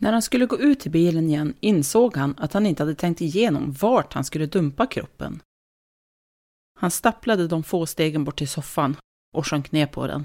[0.00, 3.20] När han skulle gå ut till bilen igen insåg han att han inte hade tänkt
[3.20, 5.42] igenom vart han skulle dumpa kroppen.
[6.78, 8.96] Han stapplade de få stegen bort till soffan
[9.34, 10.24] och sjönk ner på den.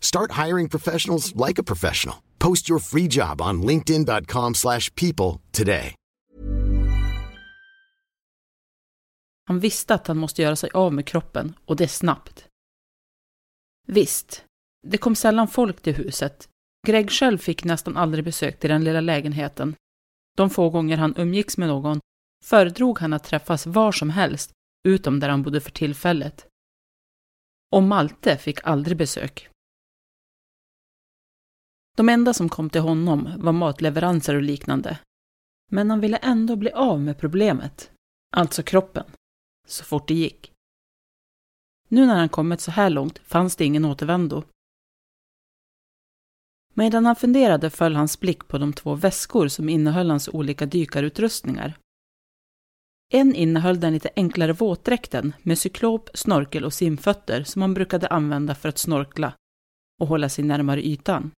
[0.00, 2.16] Start hiring professionals like a professional.
[2.38, 5.94] Post your free job on linkedin.com slash people today.
[9.48, 12.48] Han visste att han måste göra sig av med kroppen och det snabbt.
[13.86, 14.44] Visst,
[14.86, 16.48] det kom sällan folk till huset.
[16.86, 19.74] Greg själv fick nästan aldrig besök till den lilla lägenheten.
[20.36, 22.00] De få gånger han umgicks med någon
[22.44, 24.50] föredrog han att träffas var som helst,
[24.88, 26.46] utom där han bodde för tillfället.
[27.72, 29.48] Och Malte fick aldrig besök.
[31.98, 34.98] De enda som kom till honom var matleveranser och liknande.
[35.70, 37.90] Men han ville ändå bli av med problemet,
[38.36, 39.04] alltså kroppen,
[39.66, 40.52] så fort det gick.
[41.88, 44.42] Nu när han kommit så här långt fanns det ingen återvändo.
[46.74, 51.78] Medan han funderade föll hans blick på de två väskor som innehöll hans olika dykarutrustningar.
[53.12, 58.54] En innehöll den lite enklare våtdräkten med cyklop, snorkel och simfötter som han brukade använda
[58.54, 59.32] för att snorkla
[60.00, 61.30] och hålla sig närmare ytan.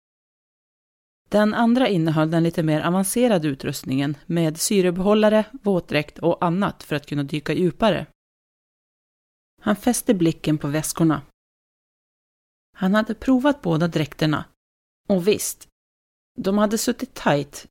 [1.30, 7.06] Den andra innehöll den lite mer avancerade utrustningen med syrebehållare, våtdräkt och annat för att
[7.06, 8.08] kunna dyka djupare.
[9.62, 11.22] Han fäste blicken på väskorna.
[12.78, 14.46] Han hade provat båda dräkterna.
[15.08, 15.68] Och visst,
[16.38, 17.68] de hade suttit tight.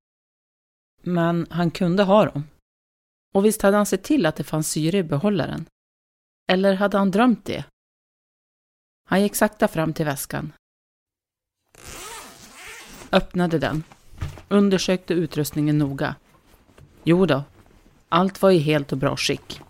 [1.03, 2.45] Men han kunde ha dem.
[3.35, 5.67] Och visst hade han sett till att det fanns syre i behållaren.
[6.49, 7.65] Eller hade han drömt det?
[9.05, 10.53] Han gick sakta fram till väskan,
[13.13, 13.83] öppnade den,
[14.49, 16.15] undersökte utrustningen noga.
[17.05, 17.45] Jo då,
[18.09, 19.61] allt var i helt och bra skick.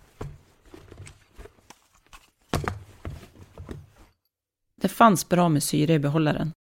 [4.81, 6.53] Det fanns bra med syre i behållaren.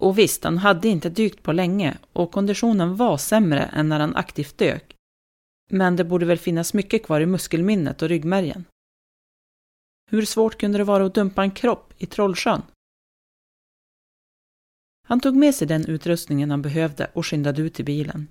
[0.00, 4.16] Och visst, han hade inte dykt på länge och konditionen var sämre än när han
[4.16, 4.96] aktivt dök.
[5.70, 8.64] Men det borde väl finnas mycket kvar i muskelminnet och ryggmärgen.
[10.10, 12.62] Hur svårt kunde det vara att dumpa en kropp i Trollsjön?
[15.12, 18.28] Han tog med sig den utrustningen han behövde och skyndade ut till bilen.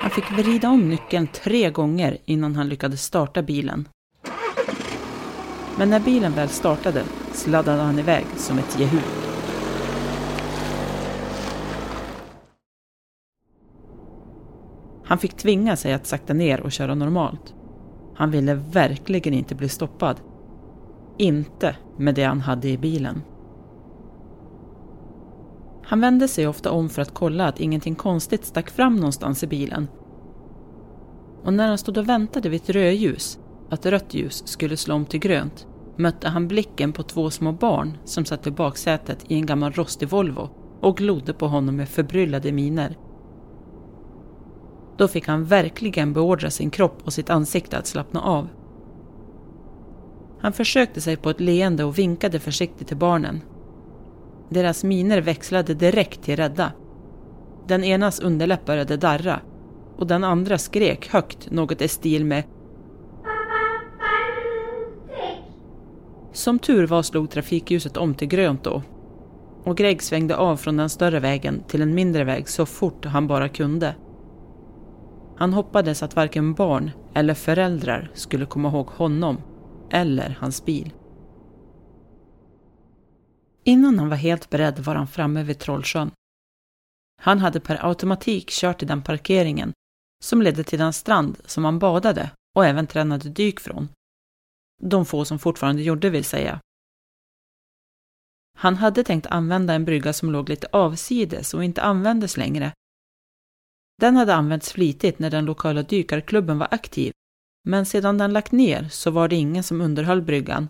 [0.00, 3.88] Han fick vrida om nyckeln tre gånger innan han lyckades starta bilen.
[5.78, 7.02] Men när bilen väl startade
[7.32, 9.27] sladdade han iväg som ett jehu.
[15.08, 17.54] Han fick tvinga sig att sakta ner och köra normalt.
[18.14, 20.20] Han ville verkligen inte bli stoppad.
[21.18, 23.22] Inte med det han hade i bilen.
[25.84, 29.46] Han vände sig ofta om för att kolla att ingenting konstigt stack fram någonstans i
[29.46, 29.88] bilen.
[31.44, 33.38] Och när han stod och väntade vid ett rödljus,
[33.70, 37.98] att rött ljus skulle slå om till grönt, mötte han blicken på två små barn
[38.04, 40.48] som satt i baksätet i en gammal rostig Volvo
[40.80, 42.96] och glodde på honom med förbryllade miner.
[44.98, 48.48] Då fick han verkligen beordra sin kropp och sitt ansikte att slappna av.
[50.40, 53.40] Han försökte sig på ett leende och vinkade försiktigt till barnen.
[54.48, 56.72] Deras miner växlade direkt till rädda.
[57.66, 59.40] Den enas underläpp började darra
[59.96, 62.44] och den andra skrek högt något i stil med
[66.32, 68.82] Som tur var slog trafikljuset om till grönt då
[69.64, 73.26] och Greg svängde av från den större vägen till en mindre väg så fort han
[73.26, 73.94] bara kunde.
[75.38, 79.42] Han hoppades att varken barn eller föräldrar skulle komma ihåg honom
[79.90, 80.92] eller hans bil.
[83.64, 86.10] Innan han var helt beredd var han framme vid Trollsjön.
[87.20, 89.72] Han hade per automatik kört till den parkeringen
[90.24, 93.88] som ledde till den strand som han badade och även tränade dyk från.
[94.82, 96.60] De få som fortfarande gjorde vill säga.
[98.56, 102.72] Han hade tänkt använda en brygga som låg lite avsides och inte användes längre.
[104.00, 107.12] Den hade använts flitigt när den lokala dykarklubben var aktiv,
[107.64, 110.68] men sedan den lagt ner så var det ingen som underhöll bryggan,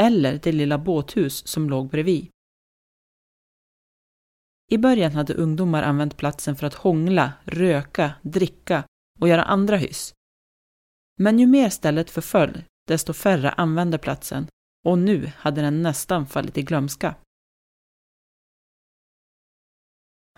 [0.00, 2.28] eller det lilla båthus som låg bredvid.
[4.70, 8.84] I början hade ungdomar använt platsen för att hångla, röka, dricka
[9.20, 10.12] och göra andra hyss.
[11.18, 14.46] Men ju mer stället förföll, desto färre använde platsen
[14.84, 17.14] och nu hade den nästan fallit i glömska.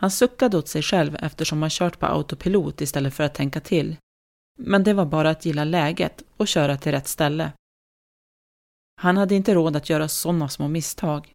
[0.00, 3.96] Han suckade åt sig själv eftersom han kört på autopilot istället för att tänka till.
[4.58, 7.52] Men det var bara att gilla läget och köra till rätt ställe.
[8.96, 11.32] Han hade inte råd att göra sådana små misstag.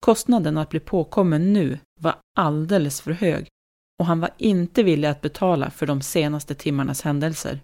[0.00, 3.48] Kostnaden att bli påkommen nu var alldeles för hög
[3.98, 7.60] och han var inte villig att betala för de senaste timmarnas händelser.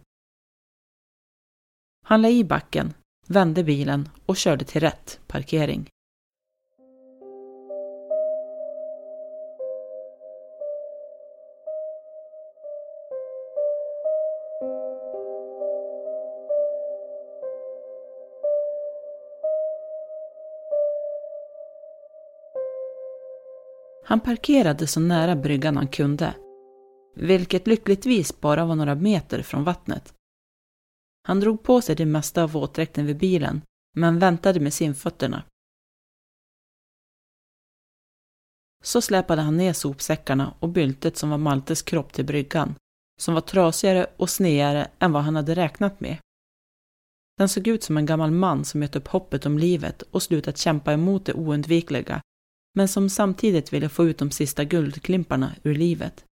[2.05, 2.95] Han la i backen,
[3.27, 5.89] vände bilen och körde till rätt parkering.
[24.13, 26.35] Han parkerade så nära bryggan han kunde,
[27.17, 30.15] vilket lyckligtvis bara var några meter från vattnet.
[31.23, 33.63] Han drog på sig det mesta av våtdräkten vid bilen,
[33.97, 35.43] men väntade med simfötterna.
[38.83, 42.75] Så släpade han ner sopsäckarna och byltet som var Maltes kropp till bryggan,
[43.21, 46.17] som var trasigare och snedare än vad han hade räknat med.
[47.39, 50.59] Den såg ut som en gammal man som gett upp hoppet om livet och slutat
[50.59, 52.23] kämpa emot det oundvikliga,
[52.75, 56.25] men som samtidigt ville få ut de sista guldklimparna ur livet.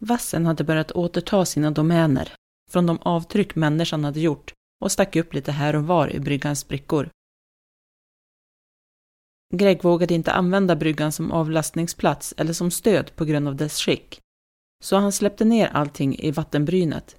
[0.00, 2.34] Vassen hade börjat återta sina domäner
[2.70, 6.60] från de avtryck människan hade gjort och stack upp lite här och var i bryggans
[6.60, 7.10] sprickor.
[9.54, 14.20] Greg vågade inte använda bryggan som avlastningsplats eller som stöd på grund av dess skick,
[14.84, 17.16] så han släppte ner allting i vattenbrynet.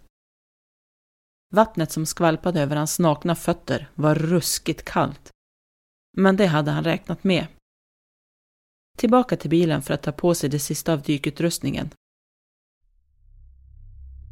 [1.54, 5.33] Vattnet som skvalpade över hans nakna fötter var ruskigt kallt,
[6.18, 7.48] men det hade han räknat med.
[8.98, 11.90] Tillbaka till bilen för att ta på sig det sista av dykutrustningen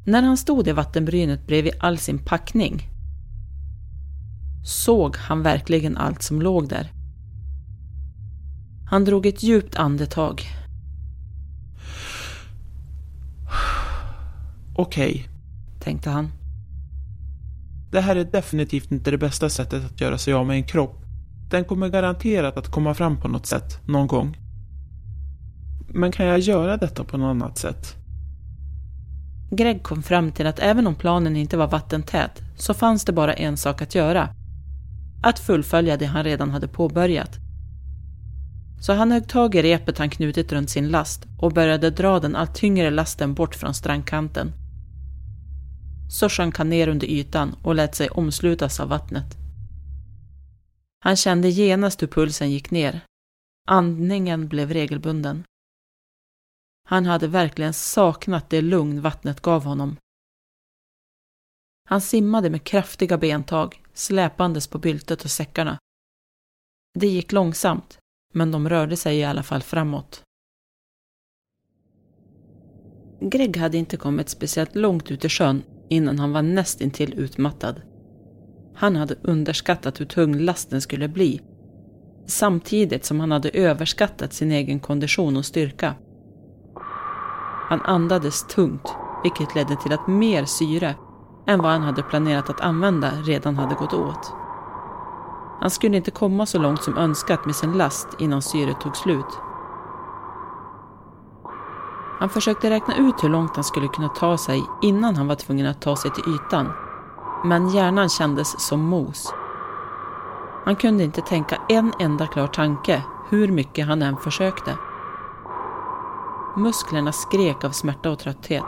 [0.05, 2.87] när han stod i vattenbrynet bredvid all sin packning
[4.65, 6.91] såg han verkligen allt som låg där.
[8.89, 10.41] Han drog ett djupt andetag.
[14.75, 15.23] Okej, okay,
[15.79, 16.31] tänkte han.
[17.91, 21.00] Det här är definitivt inte det bästa sättet att göra sig av med en kropp.
[21.51, 24.37] Den kommer garanterat att komma fram på något sätt, någon gång.
[25.87, 27.95] Men kan jag göra detta på något annat sätt?
[29.51, 33.33] Greg kom fram till att även om planen inte var vattentät så fanns det bara
[33.33, 34.29] en sak att göra.
[35.23, 37.39] Att fullfölja det han redan hade påbörjat.
[38.81, 42.35] Så han högg tag i repet han knutit runt sin last och började dra den
[42.35, 44.53] allt tyngre lasten bort från strandkanten.
[46.09, 49.40] Så sjönk han ner under ytan och lät sig omslutas av vattnet.
[51.03, 53.05] Han kände genast hur pulsen gick ner.
[53.67, 55.43] Andningen blev regelbunden.
[56.83, 59.97] Han hade verkligen saknat det lugn vattnet gav honom.
[61.89, 65.77] Han simmade med kraftiga bentag, släpandes på byltet och säckarna.
[66.99, 67.99] Det gick långsamt,
[68.33, 70.23] men de rörde sig i alla fall framåt.
[73.21, 77.81] Greg hade inte kommit speciellt långt ut i sjön innan han var nästintill utmattad.
[78.81, 81.41] Han hade underskattat hur tung lasten skulle bli,
[82.27, 85.95] samtidigt som han hade överskattat sin egen kondition och styrka.
[87.69, 90.95] Han andades tungt, vilket ledde till att mer syre
[91.47, 94.33] än vad han hade planerat att använda redan hade gått åt.
[95.59, 99.39] Han skulle inte komma så långt som önskat med sin last innan syret tog slut.
[102.19, 105.65] Han försökte räkna ut hur långt han skulle kunna ta sig innan han var tvungen
[105.65, 106.67] att ta sig till ytan
[107.43, 109.33] men hjärnan kändes som mos.
[110.65, 114.77] Han kunde inte tänka en enda klar tanke, hur mycket han än försökte.
[116.57, 118.65] Musklerna skrek av smärta och trötthet.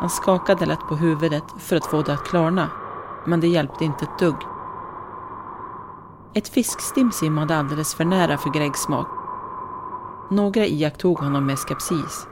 [0.00, 2.70] Han skakade lätt på huvudet för att få det att klarna,
[3.26, 4.36] men det hjälpte inte ett dugg.
[6.34, 9.08] Ett fiskstim simmade alldeles för nära för Gregs smak.
[10.30, 12.26] Några iakttog honom med skepsis.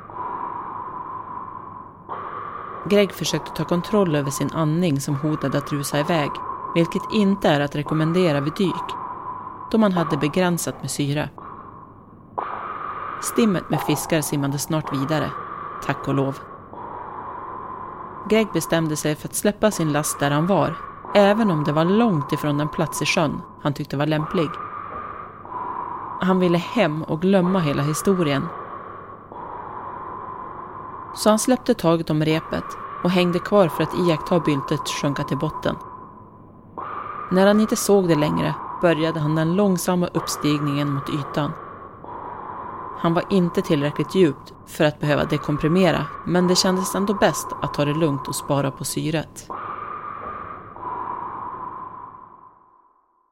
[2.91, 6.31] Greg försökte ta kontroll över sin andning som hotade att rusa iväg,
[6.75, 8.85] vilket inte är att rekommendera vid dyk,
[9.71, 11.31] då man hade begränsat med syre.
[13.23, 15.31] Stimmet med fiskar simmade snart vidare,
[15.87, 16.39] tack och lov.
[18.31, 20.77] Greg bestämde sig för att släppa sin last där han var,
[21.15, 24.51] även om det var långt ifrån den plats i sjön han tyckte var lämplig.
[26.21, 28.47] Han ville hem och glömma hela historien.
[31.17, 32.65] Så han släppte taget om repet
[33.05, 35.77] och hängde kvar för att iaktta byltet sjunka till botten.
[37.31, 41.53] När han inte såg det längre började han den långsamma uppstigningen mot ytan.
[42.99, 47.75] Han var inte tillräckligt djupt för att behöva dekomprimera, men det kändes ändå bäst att
[47.75, 49.49] ta det lugnt och spara på syret.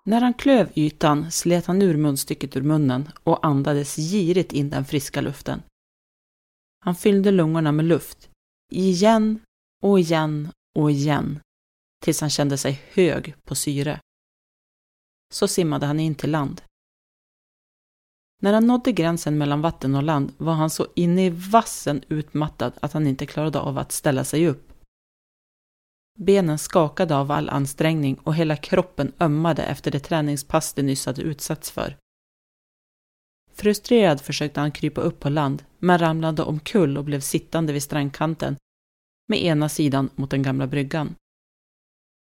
[0.06, 4.84] När han klöv ytan slet han ur munstycket ur munnen och andades girigt in den
[4.84, 5.62] friska luften.
[6.84, 8.30] Han fyllde lungorna med luft,
[8.72, 9.40] igen
[9.82, 11.40] och igen och igen,
[12.04, 14.00] tills han kände sig hög på syre.
[15.34, 16.62] Så simmade han in till land.
[18.42, 22.72] När han nådde gränsen mellan vatten och land var han så inne i vassen utmattad
[22.80, 24.72] att han inte klarade av att ställa sig upp.
[26.18, 31.22] Benen skakade av all ansträngning och hela kroppen ömmade efter det träningspass de nyss hade
[31.22, 31.96] utsatts för.
[33.52, 38.56] Frustrerad försökte han krypa upp på land, men ramlade omkull och blev sittande vid strandkanten
[39.28, 41.14] med ena sidan mot den gamla bryggan.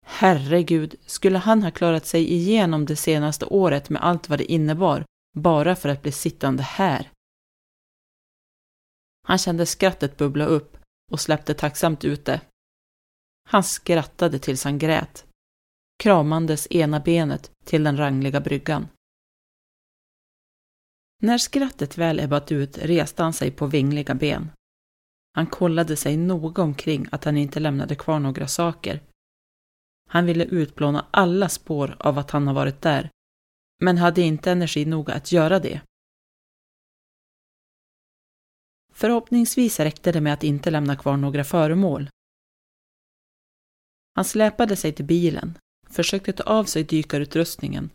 [0.05, 5.05] Herregud, skulle han ha klarat sig igenom det senaste året med allt vad det innebar,
[5.37, 7.11] bara för att bli sittande här?
[9.27, 10.77] Han kände skrattet bubbla upp
[11.13, 12.41] och släppte tacksamt ut det.
[13.49, 15.27] Han skrattade tills han grät,
[16.03, 18.89] kramandes ena benet till den rangliga bryggan.
[21.27, 24.51] När skrattet väl ebbat ut reste han sig på vingliga ben.
[25.33, 29.03] Han kollade sig noga omkring att han inte lämnade kvar några saker.
[30.09, 33.11] Han ville utplåna alla spår av att han har varit där,
[33.83, 35.81] men hade inte energi nog att göra det.
[38.93, 42.11] Förhoppningsvis räckte det med att inte lämna kvar några föremål.
[44.15, 47.91] Han släpade sig till bilen, försökte ta av sig dykarutrustningen.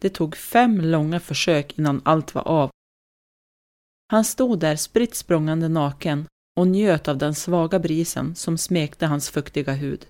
[0.00, 2.70] Det tog fem långa försök innan allt var av
[4.08, 9.30] han stod där spritt språngande naken och njöt av den svaga brisen som smekte hans
[9.30, 10.06] fuktiga hud.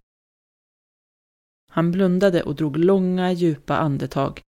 [1.70, 4.40] Han blundade och drog långa, djupa andetag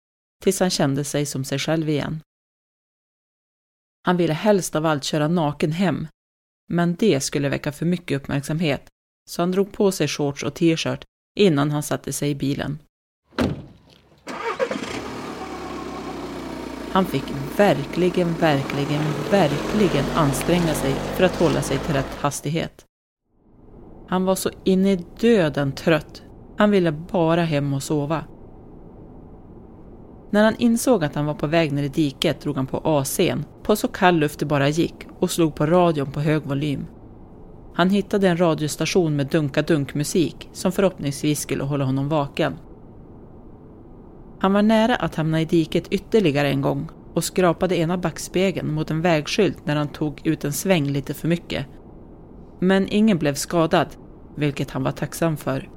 [0.43, 2.21] tills han kände sig som sig själv igen.
[4.03, 6.07] Han ville helst av allt köra naken hem,
[6.69, 8.89] men det skulle väcka för mycket uppmärksamhet,
[9.31, 11.05] så han drog på sig shorts och t-shirt
[11.39, 12.79] innan han satte sig i bilen.
[16.99, 17.25] Han fick
[17.57, 22.85] verkligen, verkligen, verkligen anstränga sig för att hålla sig till rätt hastighet.
[24.09, 26.23] Han var så in i döden trött.
[26.57, 28.25] Han ville bara hem och sova.
[30.31, 33.45] När han insåg att han var på väg ner i diket drog han på AC'n
[33.63, 36.87] på så kall luft det bara gick och slog på radion på hög volym.
[37.75, 42.55] Han hittade en radiostation med dunka-dunk-musik som förhoppningsvis skulle hålla honom vaken.
[44.41, 48.91] Han var nära att hamna i diket ytterligare en gång och skrapade ena backspegeln mot
[48.91, 51.67] en vägskylt när han tog ut en sväng lite för mycket.
[52.61, 53.89] Men ingen blev skadad,
[54.37, 55.71] vilket han var tacksam för.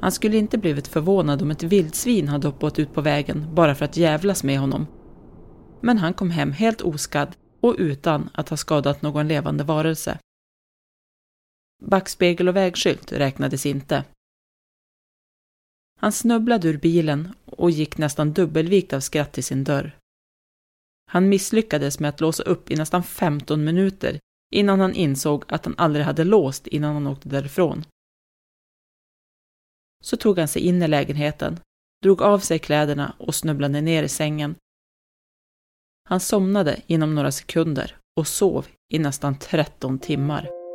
[0.00, 3.84] Han skulle inte blivit förvånad om ett vildsvin hade hoppat ut på vägen bara för
[3.84, 4.86] att jävlas med honom.
[5.80, 10.18] Men han kom hem helt oskadd och utan att ha skadat någon levande varelse.
[11.84, 14.04] Backspegel och vägskylt räknades inte.
[16.00, 19.98] Han snubblade ur bilen och gick nästan dubbelvikt av skratt till sin dörr.
[21.06, 24.20] Han misslyckades med att låsa upp i nästan 15 minuter
[24.52, 27.84] innan han insåg att han aldrig hade låst innan han åkte därifrån.
[30.04, 31.60] Så tog han sig in i lägenheten,
[32.02, 34.54] drog av sig kläderna och snubblade ner i sängen.
[36.08, 40.65] Han somnade inom några sekunder och sov i nästan 13 timmar.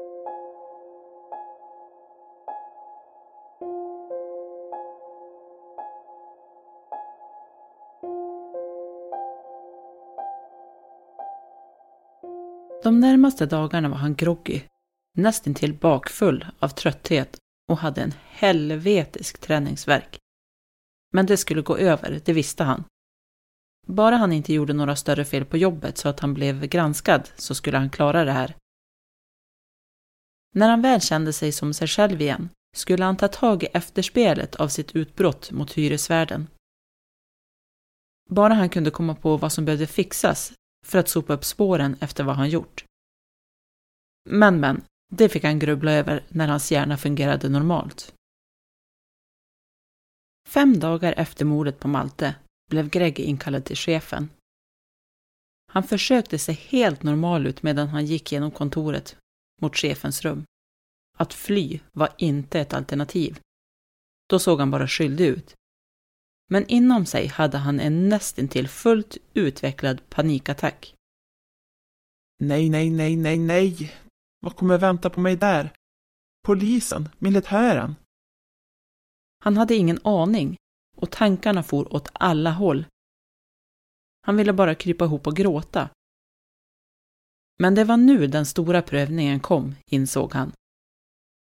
[12.83, 14.61] De närmaste dagarna var han groggy
[15.17, 20.19] nästintill bakfull av trötthet och hade en helvetisk träningsverk.
[21.13, 22.83] Men det skulle gå över, det visste han.
[23.87, 27.55] Bara han inte gjorde några större fel på jobbet så att han blev granskad så
[27.55, 28.55] skulle han klara det här.
[30.53, 34.55] När han väl kände sig som sig själv igen skulle han ta tag i efterspelet
[34.55, 36.47] av sitt utbrott mot hyresvärden.
[38.29, 40.53] Bara han kunde komma på vad som behövde fixas
[40.85, 42.85] för att sopa upp spåren efter vad han gjort.
[44.29, 48.13] Men men, det fick han grubbla över när hans hjärna fungerade normalt.
[50.47, 52.35] Fem dagar efter mordet på Malte
[52.69, 54.29] blev Greg inkallad till chefen.
[55.71, 59.17] Han försökte se helt normal ut medan han gick genom kontoret
[59.61, 60.43] mot chefens rum.
[61.17, 63.39] Att fly var inte ett alternativ.
[64.29, 65.55] Då såg han bara skyldig ut.
[66.51, 70.95] Men inom sig hade han en nästintill fullt utvecklad panikattack.
[72.39, 73.93] Nej, nej, nej, nej, nej.
[74.39, 75.73] Vad kommer vänta på mig där?
[76.45, 77.09] Polisen?
[77.17, 77.95] Militären?
[79.43, 80.57] Han hade ingen aning
[80.97, 82.85] och tankarna for åt alla håll.
[84.21, 85.89] Han ville bara krypa ihop och gråta.
[87.59, 90.51] Men det var nu den stora prövningen kom, insåg han.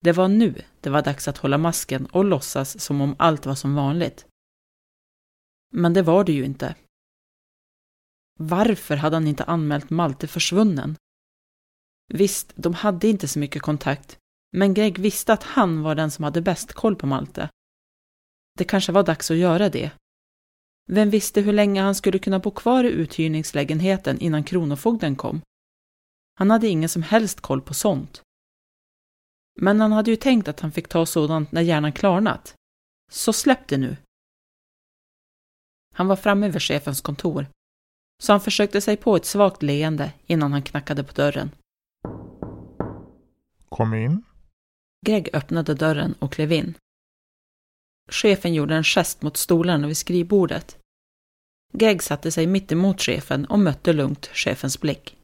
[0.03, 3.55] Det var nu det var dags att hålla masken och låtsas som om allt var
[3.55, 4.27] som vanligt.
[5.77, 6.75] Men det var det ju inte.
[8.39, 10.97] Varför hade han inte anmält Malte försvunnen?
[12.13, 14.19] Visst, de hade inte så mycket kontakt,
[14.51, 17.49] men Greg visste att han var den som hade bäst koll på Malte.
[18.57, 19.91] Det kanske var dags att göra det.
[20.91, 25.41] Vem visste hur länge han skulle kunna bo kvar i uthyrningslägenheten innan Kronofogden kom?
[26.35, 28.21] Han hade ingen som helst koll på sånt.
[29.61, 32.55] Men han hade ju tänkt att han fick ta sådant när hjärnan klarnat.
[33.11, 33.97] Så släpp det nu.
[35.97, 37.47] Han var framme vid chefens kontor,
[38.23, 41.51] så han försökte sig på ett svagt leende innan han knackade på dörren.
[43.69, 44.23] Kom in.
[45.05, 46.73] Greg öppnade dörren och klev in.
[48.11, 50.77] Chefen gjorde en gest mot stolarna vid skrivbordet.
[51.73, 55.17] Greg satte sig mitt emot chefen och mötte lugnt chefens blick.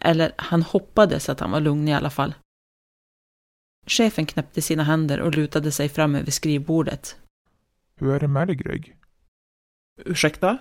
[0.00, 2.34] Eller han hoppades att han var lugn i alla fall.
[3.86, 7.16] Chefen knäppte sina händer och lutade sig fram över skrivbordet.
[7.94, 8.96] Hur är det med dig, Greg?
[10.06, 10.58] Ursäkta?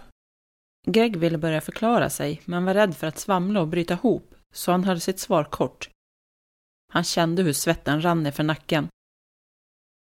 [0.88, 4.72] Greg ville börja förklara sig, men var rädd för att svamla och bryta ihop, så
[4.72, 5.90] han höll sitt svar kort.
[6.92, 8.88] Han kände hur svetten rann ner för nacken.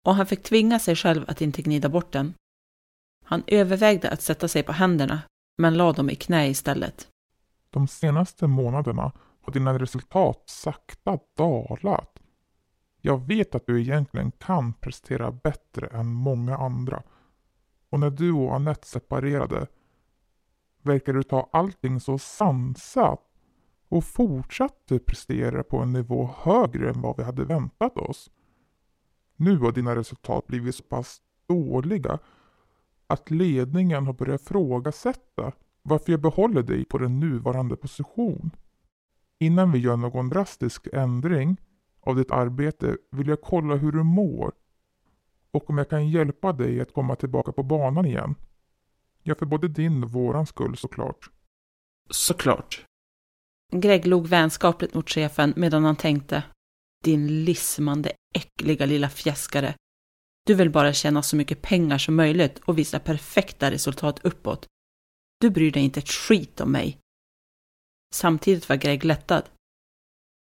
[0.04, 2.34] Och han fick tvinga sig själv att inte gnida bort den.
[3.24, 5.22] Han övervägde att sätta sig på händerna,
[5.58, 7.08] men lade dem i knä istället.
[7.70, 9.12] De senaste månaderna
[9.42, 12.18] har dina resultat sakta dalat.
[13.00, 17.02] Jag vet att du egentligen kan prestera bättre än många andra.
[17.92, 19.66] Och när du och Annette separerade
[20.82, 23.20] verkade du ta allting så sansat
[23.88, 28.30] och fortsatte prestera på en nivå högre än vad vi hade väntat oss.
[29.36, 32.18] Nu har dina resultat blivit så pass dåliga
[33.06, 38.50] att ledningen har börjat ifrågasätta varför jag behåller dig på din nuvarande position.
[39.38, 41.56] Innan vi gör någon drastisk ändring
[42.00, 44.52] av ditt arbete vill jag kolla hur du mår
[45.52, 48.34] och om jag kan hjälpa dig att komma tillbaka på banan igen.
[49.22, 51.30] Ja, för både din och våran skull såklart.
[52.10, 52.84] Såklart.
[53.72, 56.42] Greg log vänskapligt mot chefen medan han tänkte
[57.04, 59.74] Din lismande, äckliga lilla fjäskare.
[60.46, 64.66] Du vill bara tjäna så mycket pengar som möjligt och visa perfekta resultat uppåt.
[65.40, 66.98] Du bryr dig inte ett skit om mig.
[68.14, 69.42] Samtidigt var Greg lättad.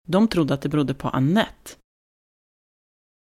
[0.08, 1.72] De trodde att det berodde på Annette.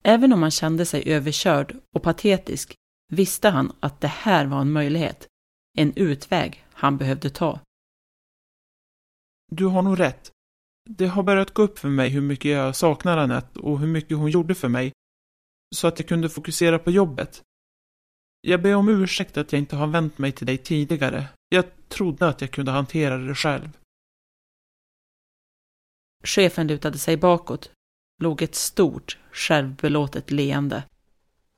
[0.07, 2.75] Även om han kände sig överkörd och patetisk
[3.13, 5.27] visste han att det här var en möjlighet,
[5.77, 7.59] en utväg han behövde ta.
[9.51, 10.31] Du har nog rätt.
[10.89, 14.17] Det har börjat gå upp för mig hur mycket jag saknar Annette och hur mycket
[14.17, 14.91] hon gjorde för mig.
[15.75, 17.43] Så att jag kunde fokusera på jobbet.
[18.41, 21.27] Jag ber om ursäkt att jag inte har vänt mig till dig tidigare.
[21.49, 23.69] Jag trodde att jag kunde hantera det själv.
[26.23, 27.71] Chefen lutade sig bakåt,
[28.23, 30.83] låg ett stort, självbelåtet leende.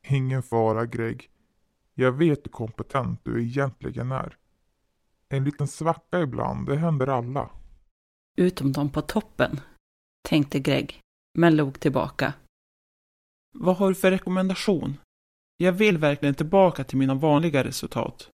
[0.07, 1.30] Ingen fara, Greg.
[1.93, 4.38] Jag vet hur kompetent du egentligen är.
[5.30, 7.49] En liten svacka ibland, det händer alla.
[8.38, 9.59] Utom de på toppen,
[10.30, 10.99] tänkte Greg,
[11.34, 12.34] men log tillbaka.
[13.53, 14.97] Vad har du för rekommendation?
[15.57, 18.30] Jag vill verkligen tillbaka till mina vanliga resultat.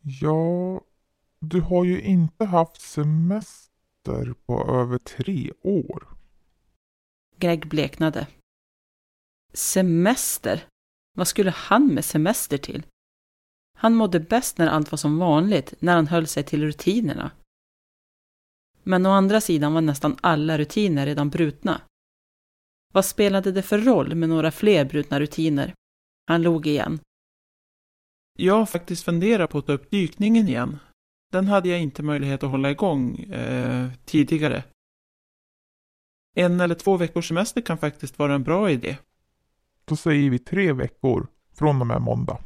[0.00, 0.80] Ja,
[1.40, 6.17] du har ju inte haft semester på över tre år.
[7.38, 8.26] Greg bleknade.
[9.52, 10.64] Semester?
[11.16, 12.86] Vad skulle han med semester till?
[13.76, 17.30] Han mådde bäst när allt var som vanligt, när han höll sig till rutinerna.
[18.82, 21.80] Men å andra sidan var nästan alla rutiner redan brutna.
[22.92, 25.74] Vad spelade det för roll med några fler brutna rutiner?
[26.26, 27.00] Han log igen.
[28.38, 30.78] Jag har faktiskt funderat på att ta upp dykningen igen.
[31.32, 34.64] Den hade jag inte möjlighet att hålla igång eh, tidigare.
[36.34, 38.96] En eller två veckors semester kan faktiskt vara en bra idé.
[39.84, 42.38] Då säger vi tre veckor från och med måndag.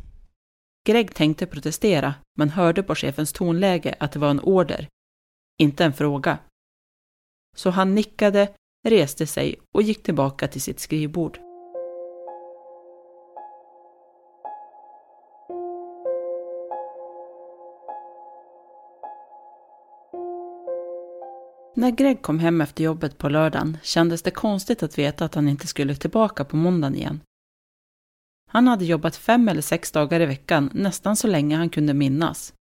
[0.84, 4.88] Greg tänkte protestera, men hörde på chefens tonläge att det var en order,
[5.58, 6.38] inte en fråga.
[7.56, 8.54] Så han nickade,
[8.84, 11.38] reste sig och gick tillbaka till sitt skrivbord.
[21.82, 25.48] När Greg kom hem efter jobbet på lördagen kändes det konstigt att veta att han
[25.48, 27.20] inte skulle tillbaka på måndagen igen.
[28.50, 32.54] Han hade jobbat fem eller sex dagar i veckan nästan så länge han kunde minnas.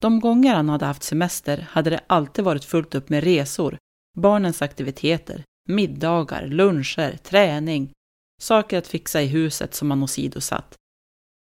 [0.00, 3.78] De gånger han hade haft semester hade det alltid varit fullt upp med resor,
[4.16, 7.92] barnens aktiviteter, middagar, luncher, träning,
[8.40, 10.74] saker att fixa i huset som han åsidosatt.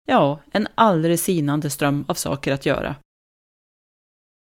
[0.08, 2.96] Ja, en aldrig sinande ström av saker att göra.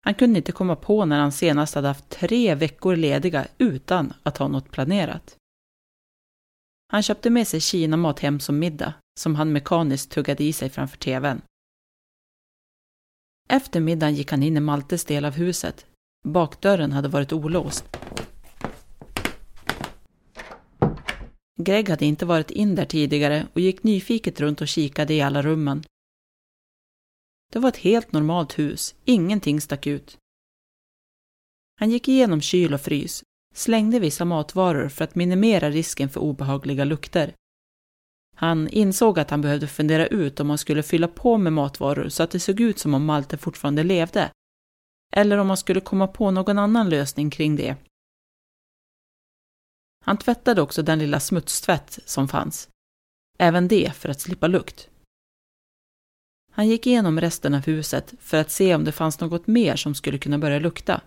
[0.06, 4.38] Han kunde inte komma på när han senast hade haft tre veckor lediga utan att
[4.38, 5.36] ha något planerat.
[6.92, 10.96] Han köpte med sig kinamat hem som middag, som han mekaniskt tuggade i sig framför
[10.96, 11.42] tvn.
[13.48, 15.86] Efter middagen gick han in i Maltes del av huset.
[16.24, 17.96] Bakdörren hade varit olåst.
[21.60, 25.42] Greg hade inte varit in där tidigare och gick nyfiket runt och kikade i alla
[25.42, 25.84] rummen.
[27.56, 30.18] Det var ett helt normalt hus, ingenting stack ut.
[31.80, 36.84] Han gick igenom kyl och frys, slängde vissa matvaror för att minimera risken för obehagliga
[36.84, 37.34] lukter.
[38.34, 42.22] Han insåg att han behövde fundera ut om han skulle fylla på med matvaror så
[42.22, 44.30] att det såg ut som om Malte fortfarande levde.
[45.12, 47.76] Eller om han skulle komma på någon annan lösning kring det.
[50.04, 52.68] Han tvättade också den lilla smutstvätt som fanns.
[53.38, 54.90] Även det för att slippa lukt.
[56.56, 59.94] Han gick igenom resten av huset för att se om det fanns något mer som
[59.94, 61.00] skulle kunna börja lukta.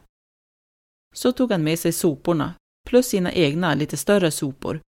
[1.16, 2.54] Så tog han med sig soporna,
[2.90, 4.82] plus sina egna lite större sopor,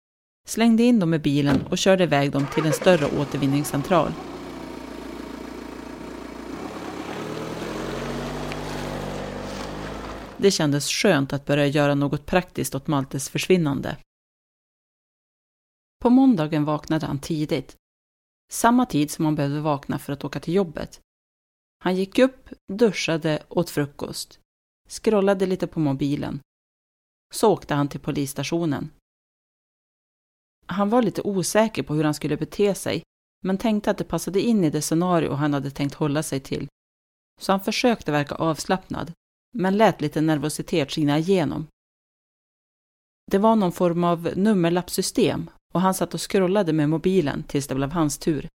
[0.49, 4.13] slängde in dem i bilen och körde iväg dem till en större återvinningscentral.
[10.37, 13.97] Det kändes skönt att börja göra något praktiskt åt Maltes försvinnande.
[16.03, 17.77] På måndagen vaknade han tidigt
[18.53, 21.01] samma tid som han behövde vakna för att åka till jobbet.
[21.79, 24.41] Han gick upp, duschade, åt frukost,
[24.89, 26.41] scrollade lite på mobilen.
[27.35, 28.91] Så åkte han till polisstationen.
[30.67, 33.03] Han var lite osäker på hur han skulle bete sig,
[33.45, 36.69] men tänkte att det passade in i det scenario han hade tänkt hålla sig till.
[37.41, 39.13] Så han försökte verka avslappnad,
[39.55, 41.67] men lät lite nervositet skina igenom.
[43.31, 47.75] Det var någon form av nummerlappsystem och han satt och scrollade med mobilen tills det
[47.75, 48.49] blev hans tur.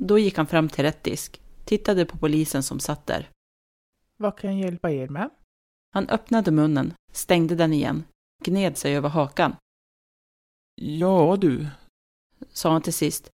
[0.00, 3.30] Då gick han fram till rätt disk, tittade på polisen som satt där.
[4.16, 5.30] Vad kan jag hjälpa er med?
[5.92, 8.04] Han öppnade munnen, stängde den igen,
[8.44, 9.56] gned sig över hakan.
[10.74, 11.66] Ja du,
[12.52, 13.30] sa han till sist.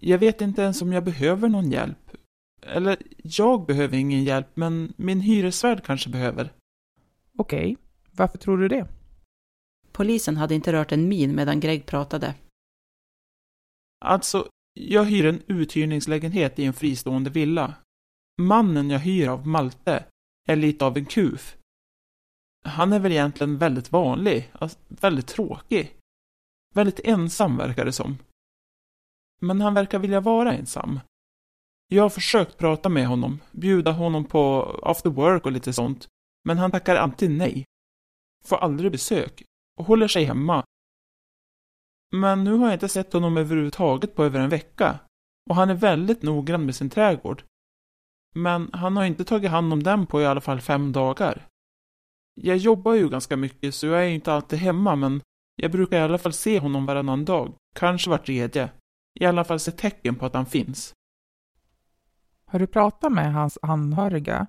[0.00, 1.98] Jag vet inte ens om jag behöver någon hjälp.
[2.62, 6.52] Eller, jag behöver ingen hjälp, men min hyresvärd kanske behöver.
[7.38, 7.76] Okej,
[8.10, 8.88] varför tror du det?
[9.92, 12.34] Polisen hade inte rört en min medan Greg pratade.
[14.04, 17.74] Alltså, jag hyr en uthyrningslägenhet i en fristående villa.
[18.40, 20.04] Mannen jag hyr av, Malte,
[20.48, 21.56] är lite av en kuf.
[22.64, 25.96] Han är väl egentligen väldigt vanlig, alltså väldigt tråkig.
[26.74, 28.18] Väldigt ensam verkar det som.
[29.40, 31.00] Men han verkar vilja vara ensam.
[31.88, 36.08] Jag har försökt prata med honom, bjuda honom på after work och lite sånt,
[36.44, 37.64] men han tackar alltid nej.
[38.44, 39.42] Får aldrig besök,
[39.78, 40.64] och håller sig hemma.
[42.12, 44.98] Men nu har jag inte sett honom överhuvudtaget på över en vecka.
[45.50, 47.42] Och han är väldigt noggrann med sin trädgård.
[48.34, 51.46] Men han har inte tagit hand om den på i alla fall fem dagar.
[52.34, 55.20] Jag jobbar ju ganska mycket så jag är inte alltid hemma men
[55.56, 58.70] jag brukar i alla fall se honom varannan dag, kanske var tredje.
[59.20, 60.94] I alla fall se tecken på att han finns.
[62.44, 64.46] Har du pratat med hans anhöriga?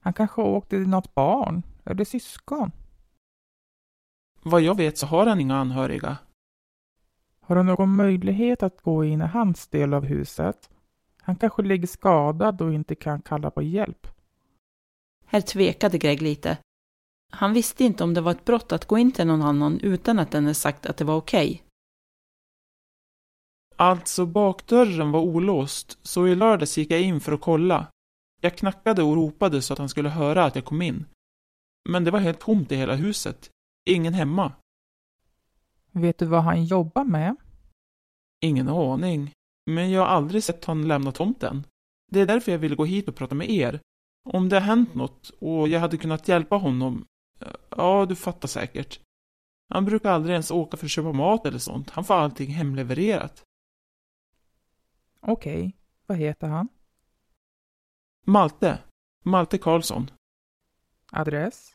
[0.00, 2.70] Han kanske åkte till något barn eller syskon?
[4.46, 6.18] Vad jag vet så har han inga anhöriga.
[7.40, 10.70] Har du någon möjlighet att gå in i hans del av huset?
[11.22, 14.06] Han kanske ligger skadad och inte kan kalla på hjälp.
[15.26, 16.58] Här tvekade Greg lite.
[17.32, 20.18] Han visste inte om det var ett brott att gå in till någon annan utan
[20.18, 21.46] att denne sagt att det var okej.
[21.46, 21.60] Okay.
[23.76, 27.86] Alltså, bakdörren var olåst, så i lördags gick jag in för att kolla.
[28.40, 31.06] Jag knackade och ropade så att han skulle höra att jag kom in.
[31.88, 33.50] Men det var helt tomt i hela huset.
[33.84, 34.52] Ingen hemma.
[35.90, 37.36] Vet du vad han jobbar med?
[38.40, 39.32] Ingen aning.
[39.66, 41.66] Men jag har aldrig sett han lämna tomten.
[42.12, 43.80] Det är därför jag ville gå hit och prata med er.
[44.28, 47.04] Om det har hänt något och jag hade kunnat hjälpa honom.
[47.68, 49.00] Ja, du fattar säkert.
[49.68, 51.90] Han brukar aldrig ens åka för att köpa mat eller sånt.
[51.90, 53.44] Han får allting hemlevererat.
[55.20, 55.72] Okej, okay.
[56.06, 56.68] vad heter han?
[58.26, 58.78] Malte.
[59.24, 60.10] Malte Karlsson.
[61.12, 61.73] Adress?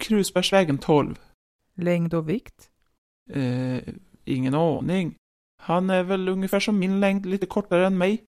[0.00, 1.18] Krusbärsvägen 12.
[1.74, 2.70] Längd och vikt?
[3.30, 3.78] Eh,
[4.24, 5.14] ingen aning.
[5.62, 8.24] Han är väl ungefär som min längd, lite kortare än mig.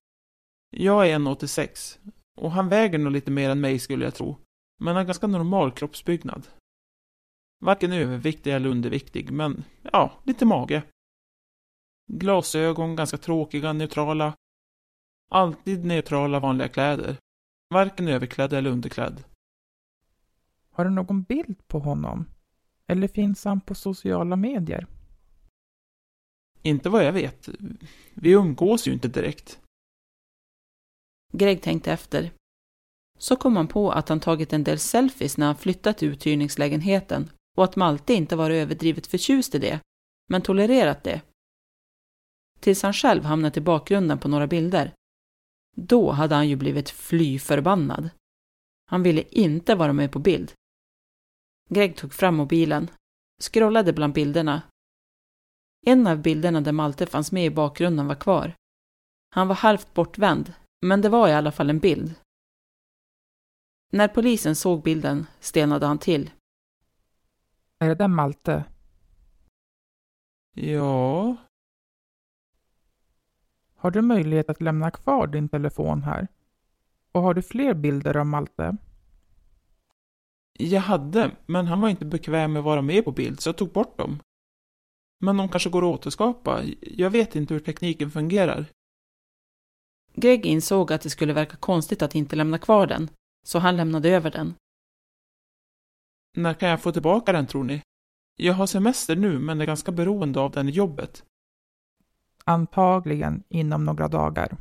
[0.69, 1.99] Jag är 1,86.
[2.37, 4.37] Och han väger nog lite mer än mig skulle jag tro.
[4.79, 6.47] Men har ganska normal kroppsbyggnad.
[7.59, 10.83] Varken överviktig eller underviktig, men ja, lite mage.
[12.11, 14.33] Glasögon, ganska tråkiga, neutrala.
[15.31, 17.17] Alltid neutrala vanliga kläder.
[17.69, 19.23] Varken överklädd eller underklädd.
[20.73, 22.25] Har du någon bild på honom?
[22.87, 24.87] Eller finns han på sociala medier?
[26.61, 27.49] Inte vad jag vet.
[28.13, 29.59] Vi umgås ju inte direkt.
[31.33, 32.31] Greg tänkte efter.
[33.17, 37.29] Så kom han på att han tagit en del selfies när han flyttat till uthyrningslägenheten
[37.57, 39.79] och att Malte inte var överdrivet förtjust i det,
[40.29, 41.21] men tolererat det.
[42.59, 44.93] Tills han själv hamnat i bakgrunden på några bilder.
[45.75, 48.09] Då hade han ju blivit fly förbannad.
[48.85, 50.53] Han ville inte vara med på bild.
[51.69, 52.89] Greg tog fram mobilen,
[53.41, 54.61] scrollade bland bilderna.
[55.85, 58.55] En av bilderna där Malte fanns med i bakgrunden var kvar.
[59.29, 62.15] Han var halvt bortvänd, men det var i alla fall en bild.
[63.91, 66.31] När polisen såg bilden stenade han till.
[67.79, 68.65] Är det där Malte?
[70.53, 71.35] Ja.
[73.75, 76.27] Har du möjlighet att lämna kvar din telefon här?
[77.11, 78.77] Och har du fler bilder av Malte?
[80.59, 83.57] Jag hade, men han var inte bekväm med att vara med på bild, så jag
[83.57, 84.19] tog bort dem.
[85.19, 86.63] Men de kanske går att återskapa.
[86.81, 88.65] Jag vet inte hur tekniken fungerar.
[90.15, 93.09] Greg insåg att det skulle verka konstigt att inte lämna kvar den,
[93.45, 94.53] så han lämnade över den.
[96.37, 97.81] När kan jag få tillbaka den tror ni?
[98.35, 101.25] Jag har semester nu, men är ganska beroende av den i jobbet.
[102.45, 104.57] Antagligen inom några dagar.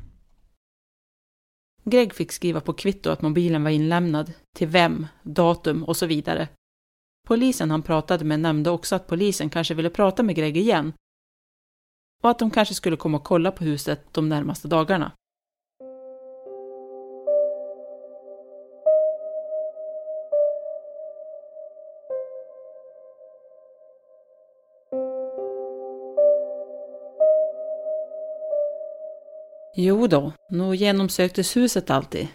[1.84, 6.48] Greg fick skriva på kvitto att mobilen var inlämnad, till vem, datum och så vidare.
[7.26, 10.92] Polisen han pratade med nämnde också att polisen kanske ville prata med Greg igen
[12.22, 15.12] och att de kanske skulle komma och kolla på huset de närmaste dagarna.
[29.84, 32.28] Jo då, nog genomsöktes huset alltid.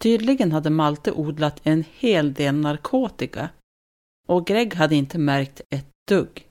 [0.00, 3.48] Tydligen hade Malte odlat en hel del narkotika
[4.28, 6.48] och Greg hade inte märkt ett dugg.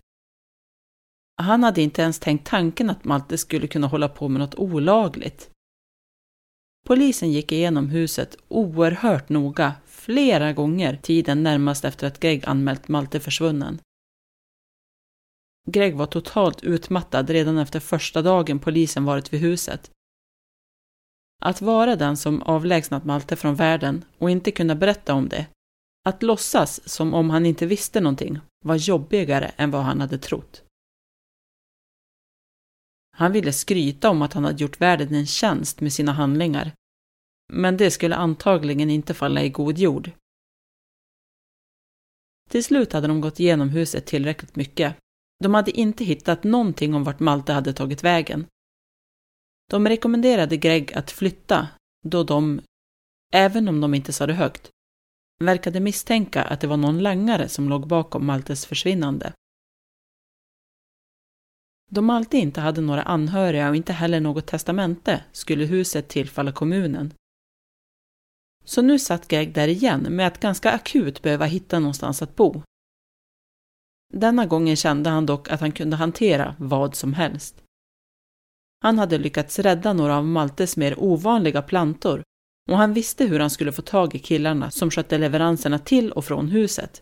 [1.36, 5.49] Han hade inte ens tänkt tanken att Malte skulle kunna hålla på med något olagligt.
[6.86, 13.20] Polisen gick igenom huset oerhört noga flera gånger tiden närmast efter att Greg anmält Malte
[13.20, 13.80] försvunnen.
[15.70, 19.93] Greg var totalt utmattad redan efter första dagen polisen varit vid huset.
[21.42, 25.48] Att vara den som avlägsnat Malte från världen och inte kunna berätta om det,
[26.06, 30.64] att låtsas som om han inte visste någonting, var jobbigare än vad han hade trott.
[33.12, 36.72] Han ville skryta om att han hade gjort världen en tjänst med sina handlingar,
[37.54, 40.12] men det skulle antagligen inte falla i god jord.
[42.50, 44.96] Till slut hade de gått igenom huset tillräckligt mycket
[45.44, 48.46] de hade inte hittat någonting om vart Malte hade tagit vägen.
[49.70, 51.68] De rekommenderade Greg att flytta,
[52.05, 52.61] då de,
[53.34, 54.70] även om de inte sa det högt,
[55.39, 59.34] verkade misstänka att det var någon langare som låg bakom Maltes försvinnande.
[61.91, 67.14] Då Malte inte hade några anhöriga och inte heller något testamente skulle huset tillfalla kommunen.
[68.66, 72.61] Så nu satt Greg där igen med att ganska akut behöva hitta någonstans att bo.
[74.14, 77.62] Denna gången kände han dock att han kunde hantera vad som helst.
[78.84, 82.24] Han hade lyckats rädda några av Maltes mer ovanliga plantor
[82.72, 86.26] och han visste hur han skulle få tag i killarna som skötte leveranserna till och
[86.26, 87.02] från huset.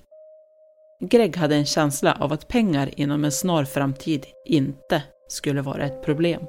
[0.99, 6.03] Greg hade en känsla av att pengar inom en snar framtid inte skulle vara ett
[6.03, 6.41] problem.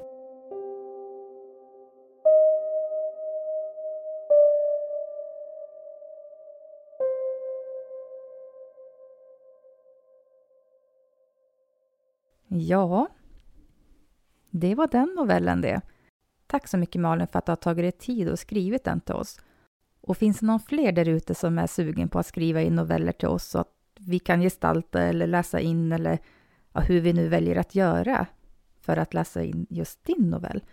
[12.47, 13.07] Ja,
[14.53, 15.81] det var den novellen det.
[16.47, 19.15] Tack så mycket Malin för att du har tagit dig tid och skrivit den till
[19.15, 19.39] oss.
[20.01, 23.11] Och finns det någon fler där ute som är sugen på att skriva in noveller
[23.11, 26.19] till oss så att vi kan gestalta eller läsa in eller
[26.73, 28.27] ja, hur vi nu väljer att göra
[28.81, 30.63] för att läsa in just din novell,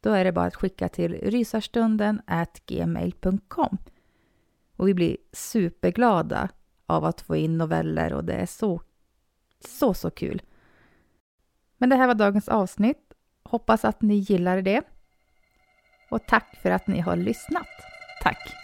[0.00, 2.22] då är det bara att skicka till rysarstunden
[2.66, 3.78] gmail.com.
[4.76, 6.48] Och vi blir superglada
[6.86, 8.82] av att få in noveller och det är så,
[9.60, 10.42] så, så kul.
[11.76, 13.03] Men det här var dagens avsnitt.
[13.48, 14.82] Hoppas att ni gillade det.
[16.10, 17.68] Och tack för att ni har lyssnat.
[18.22, 18.63] Tack!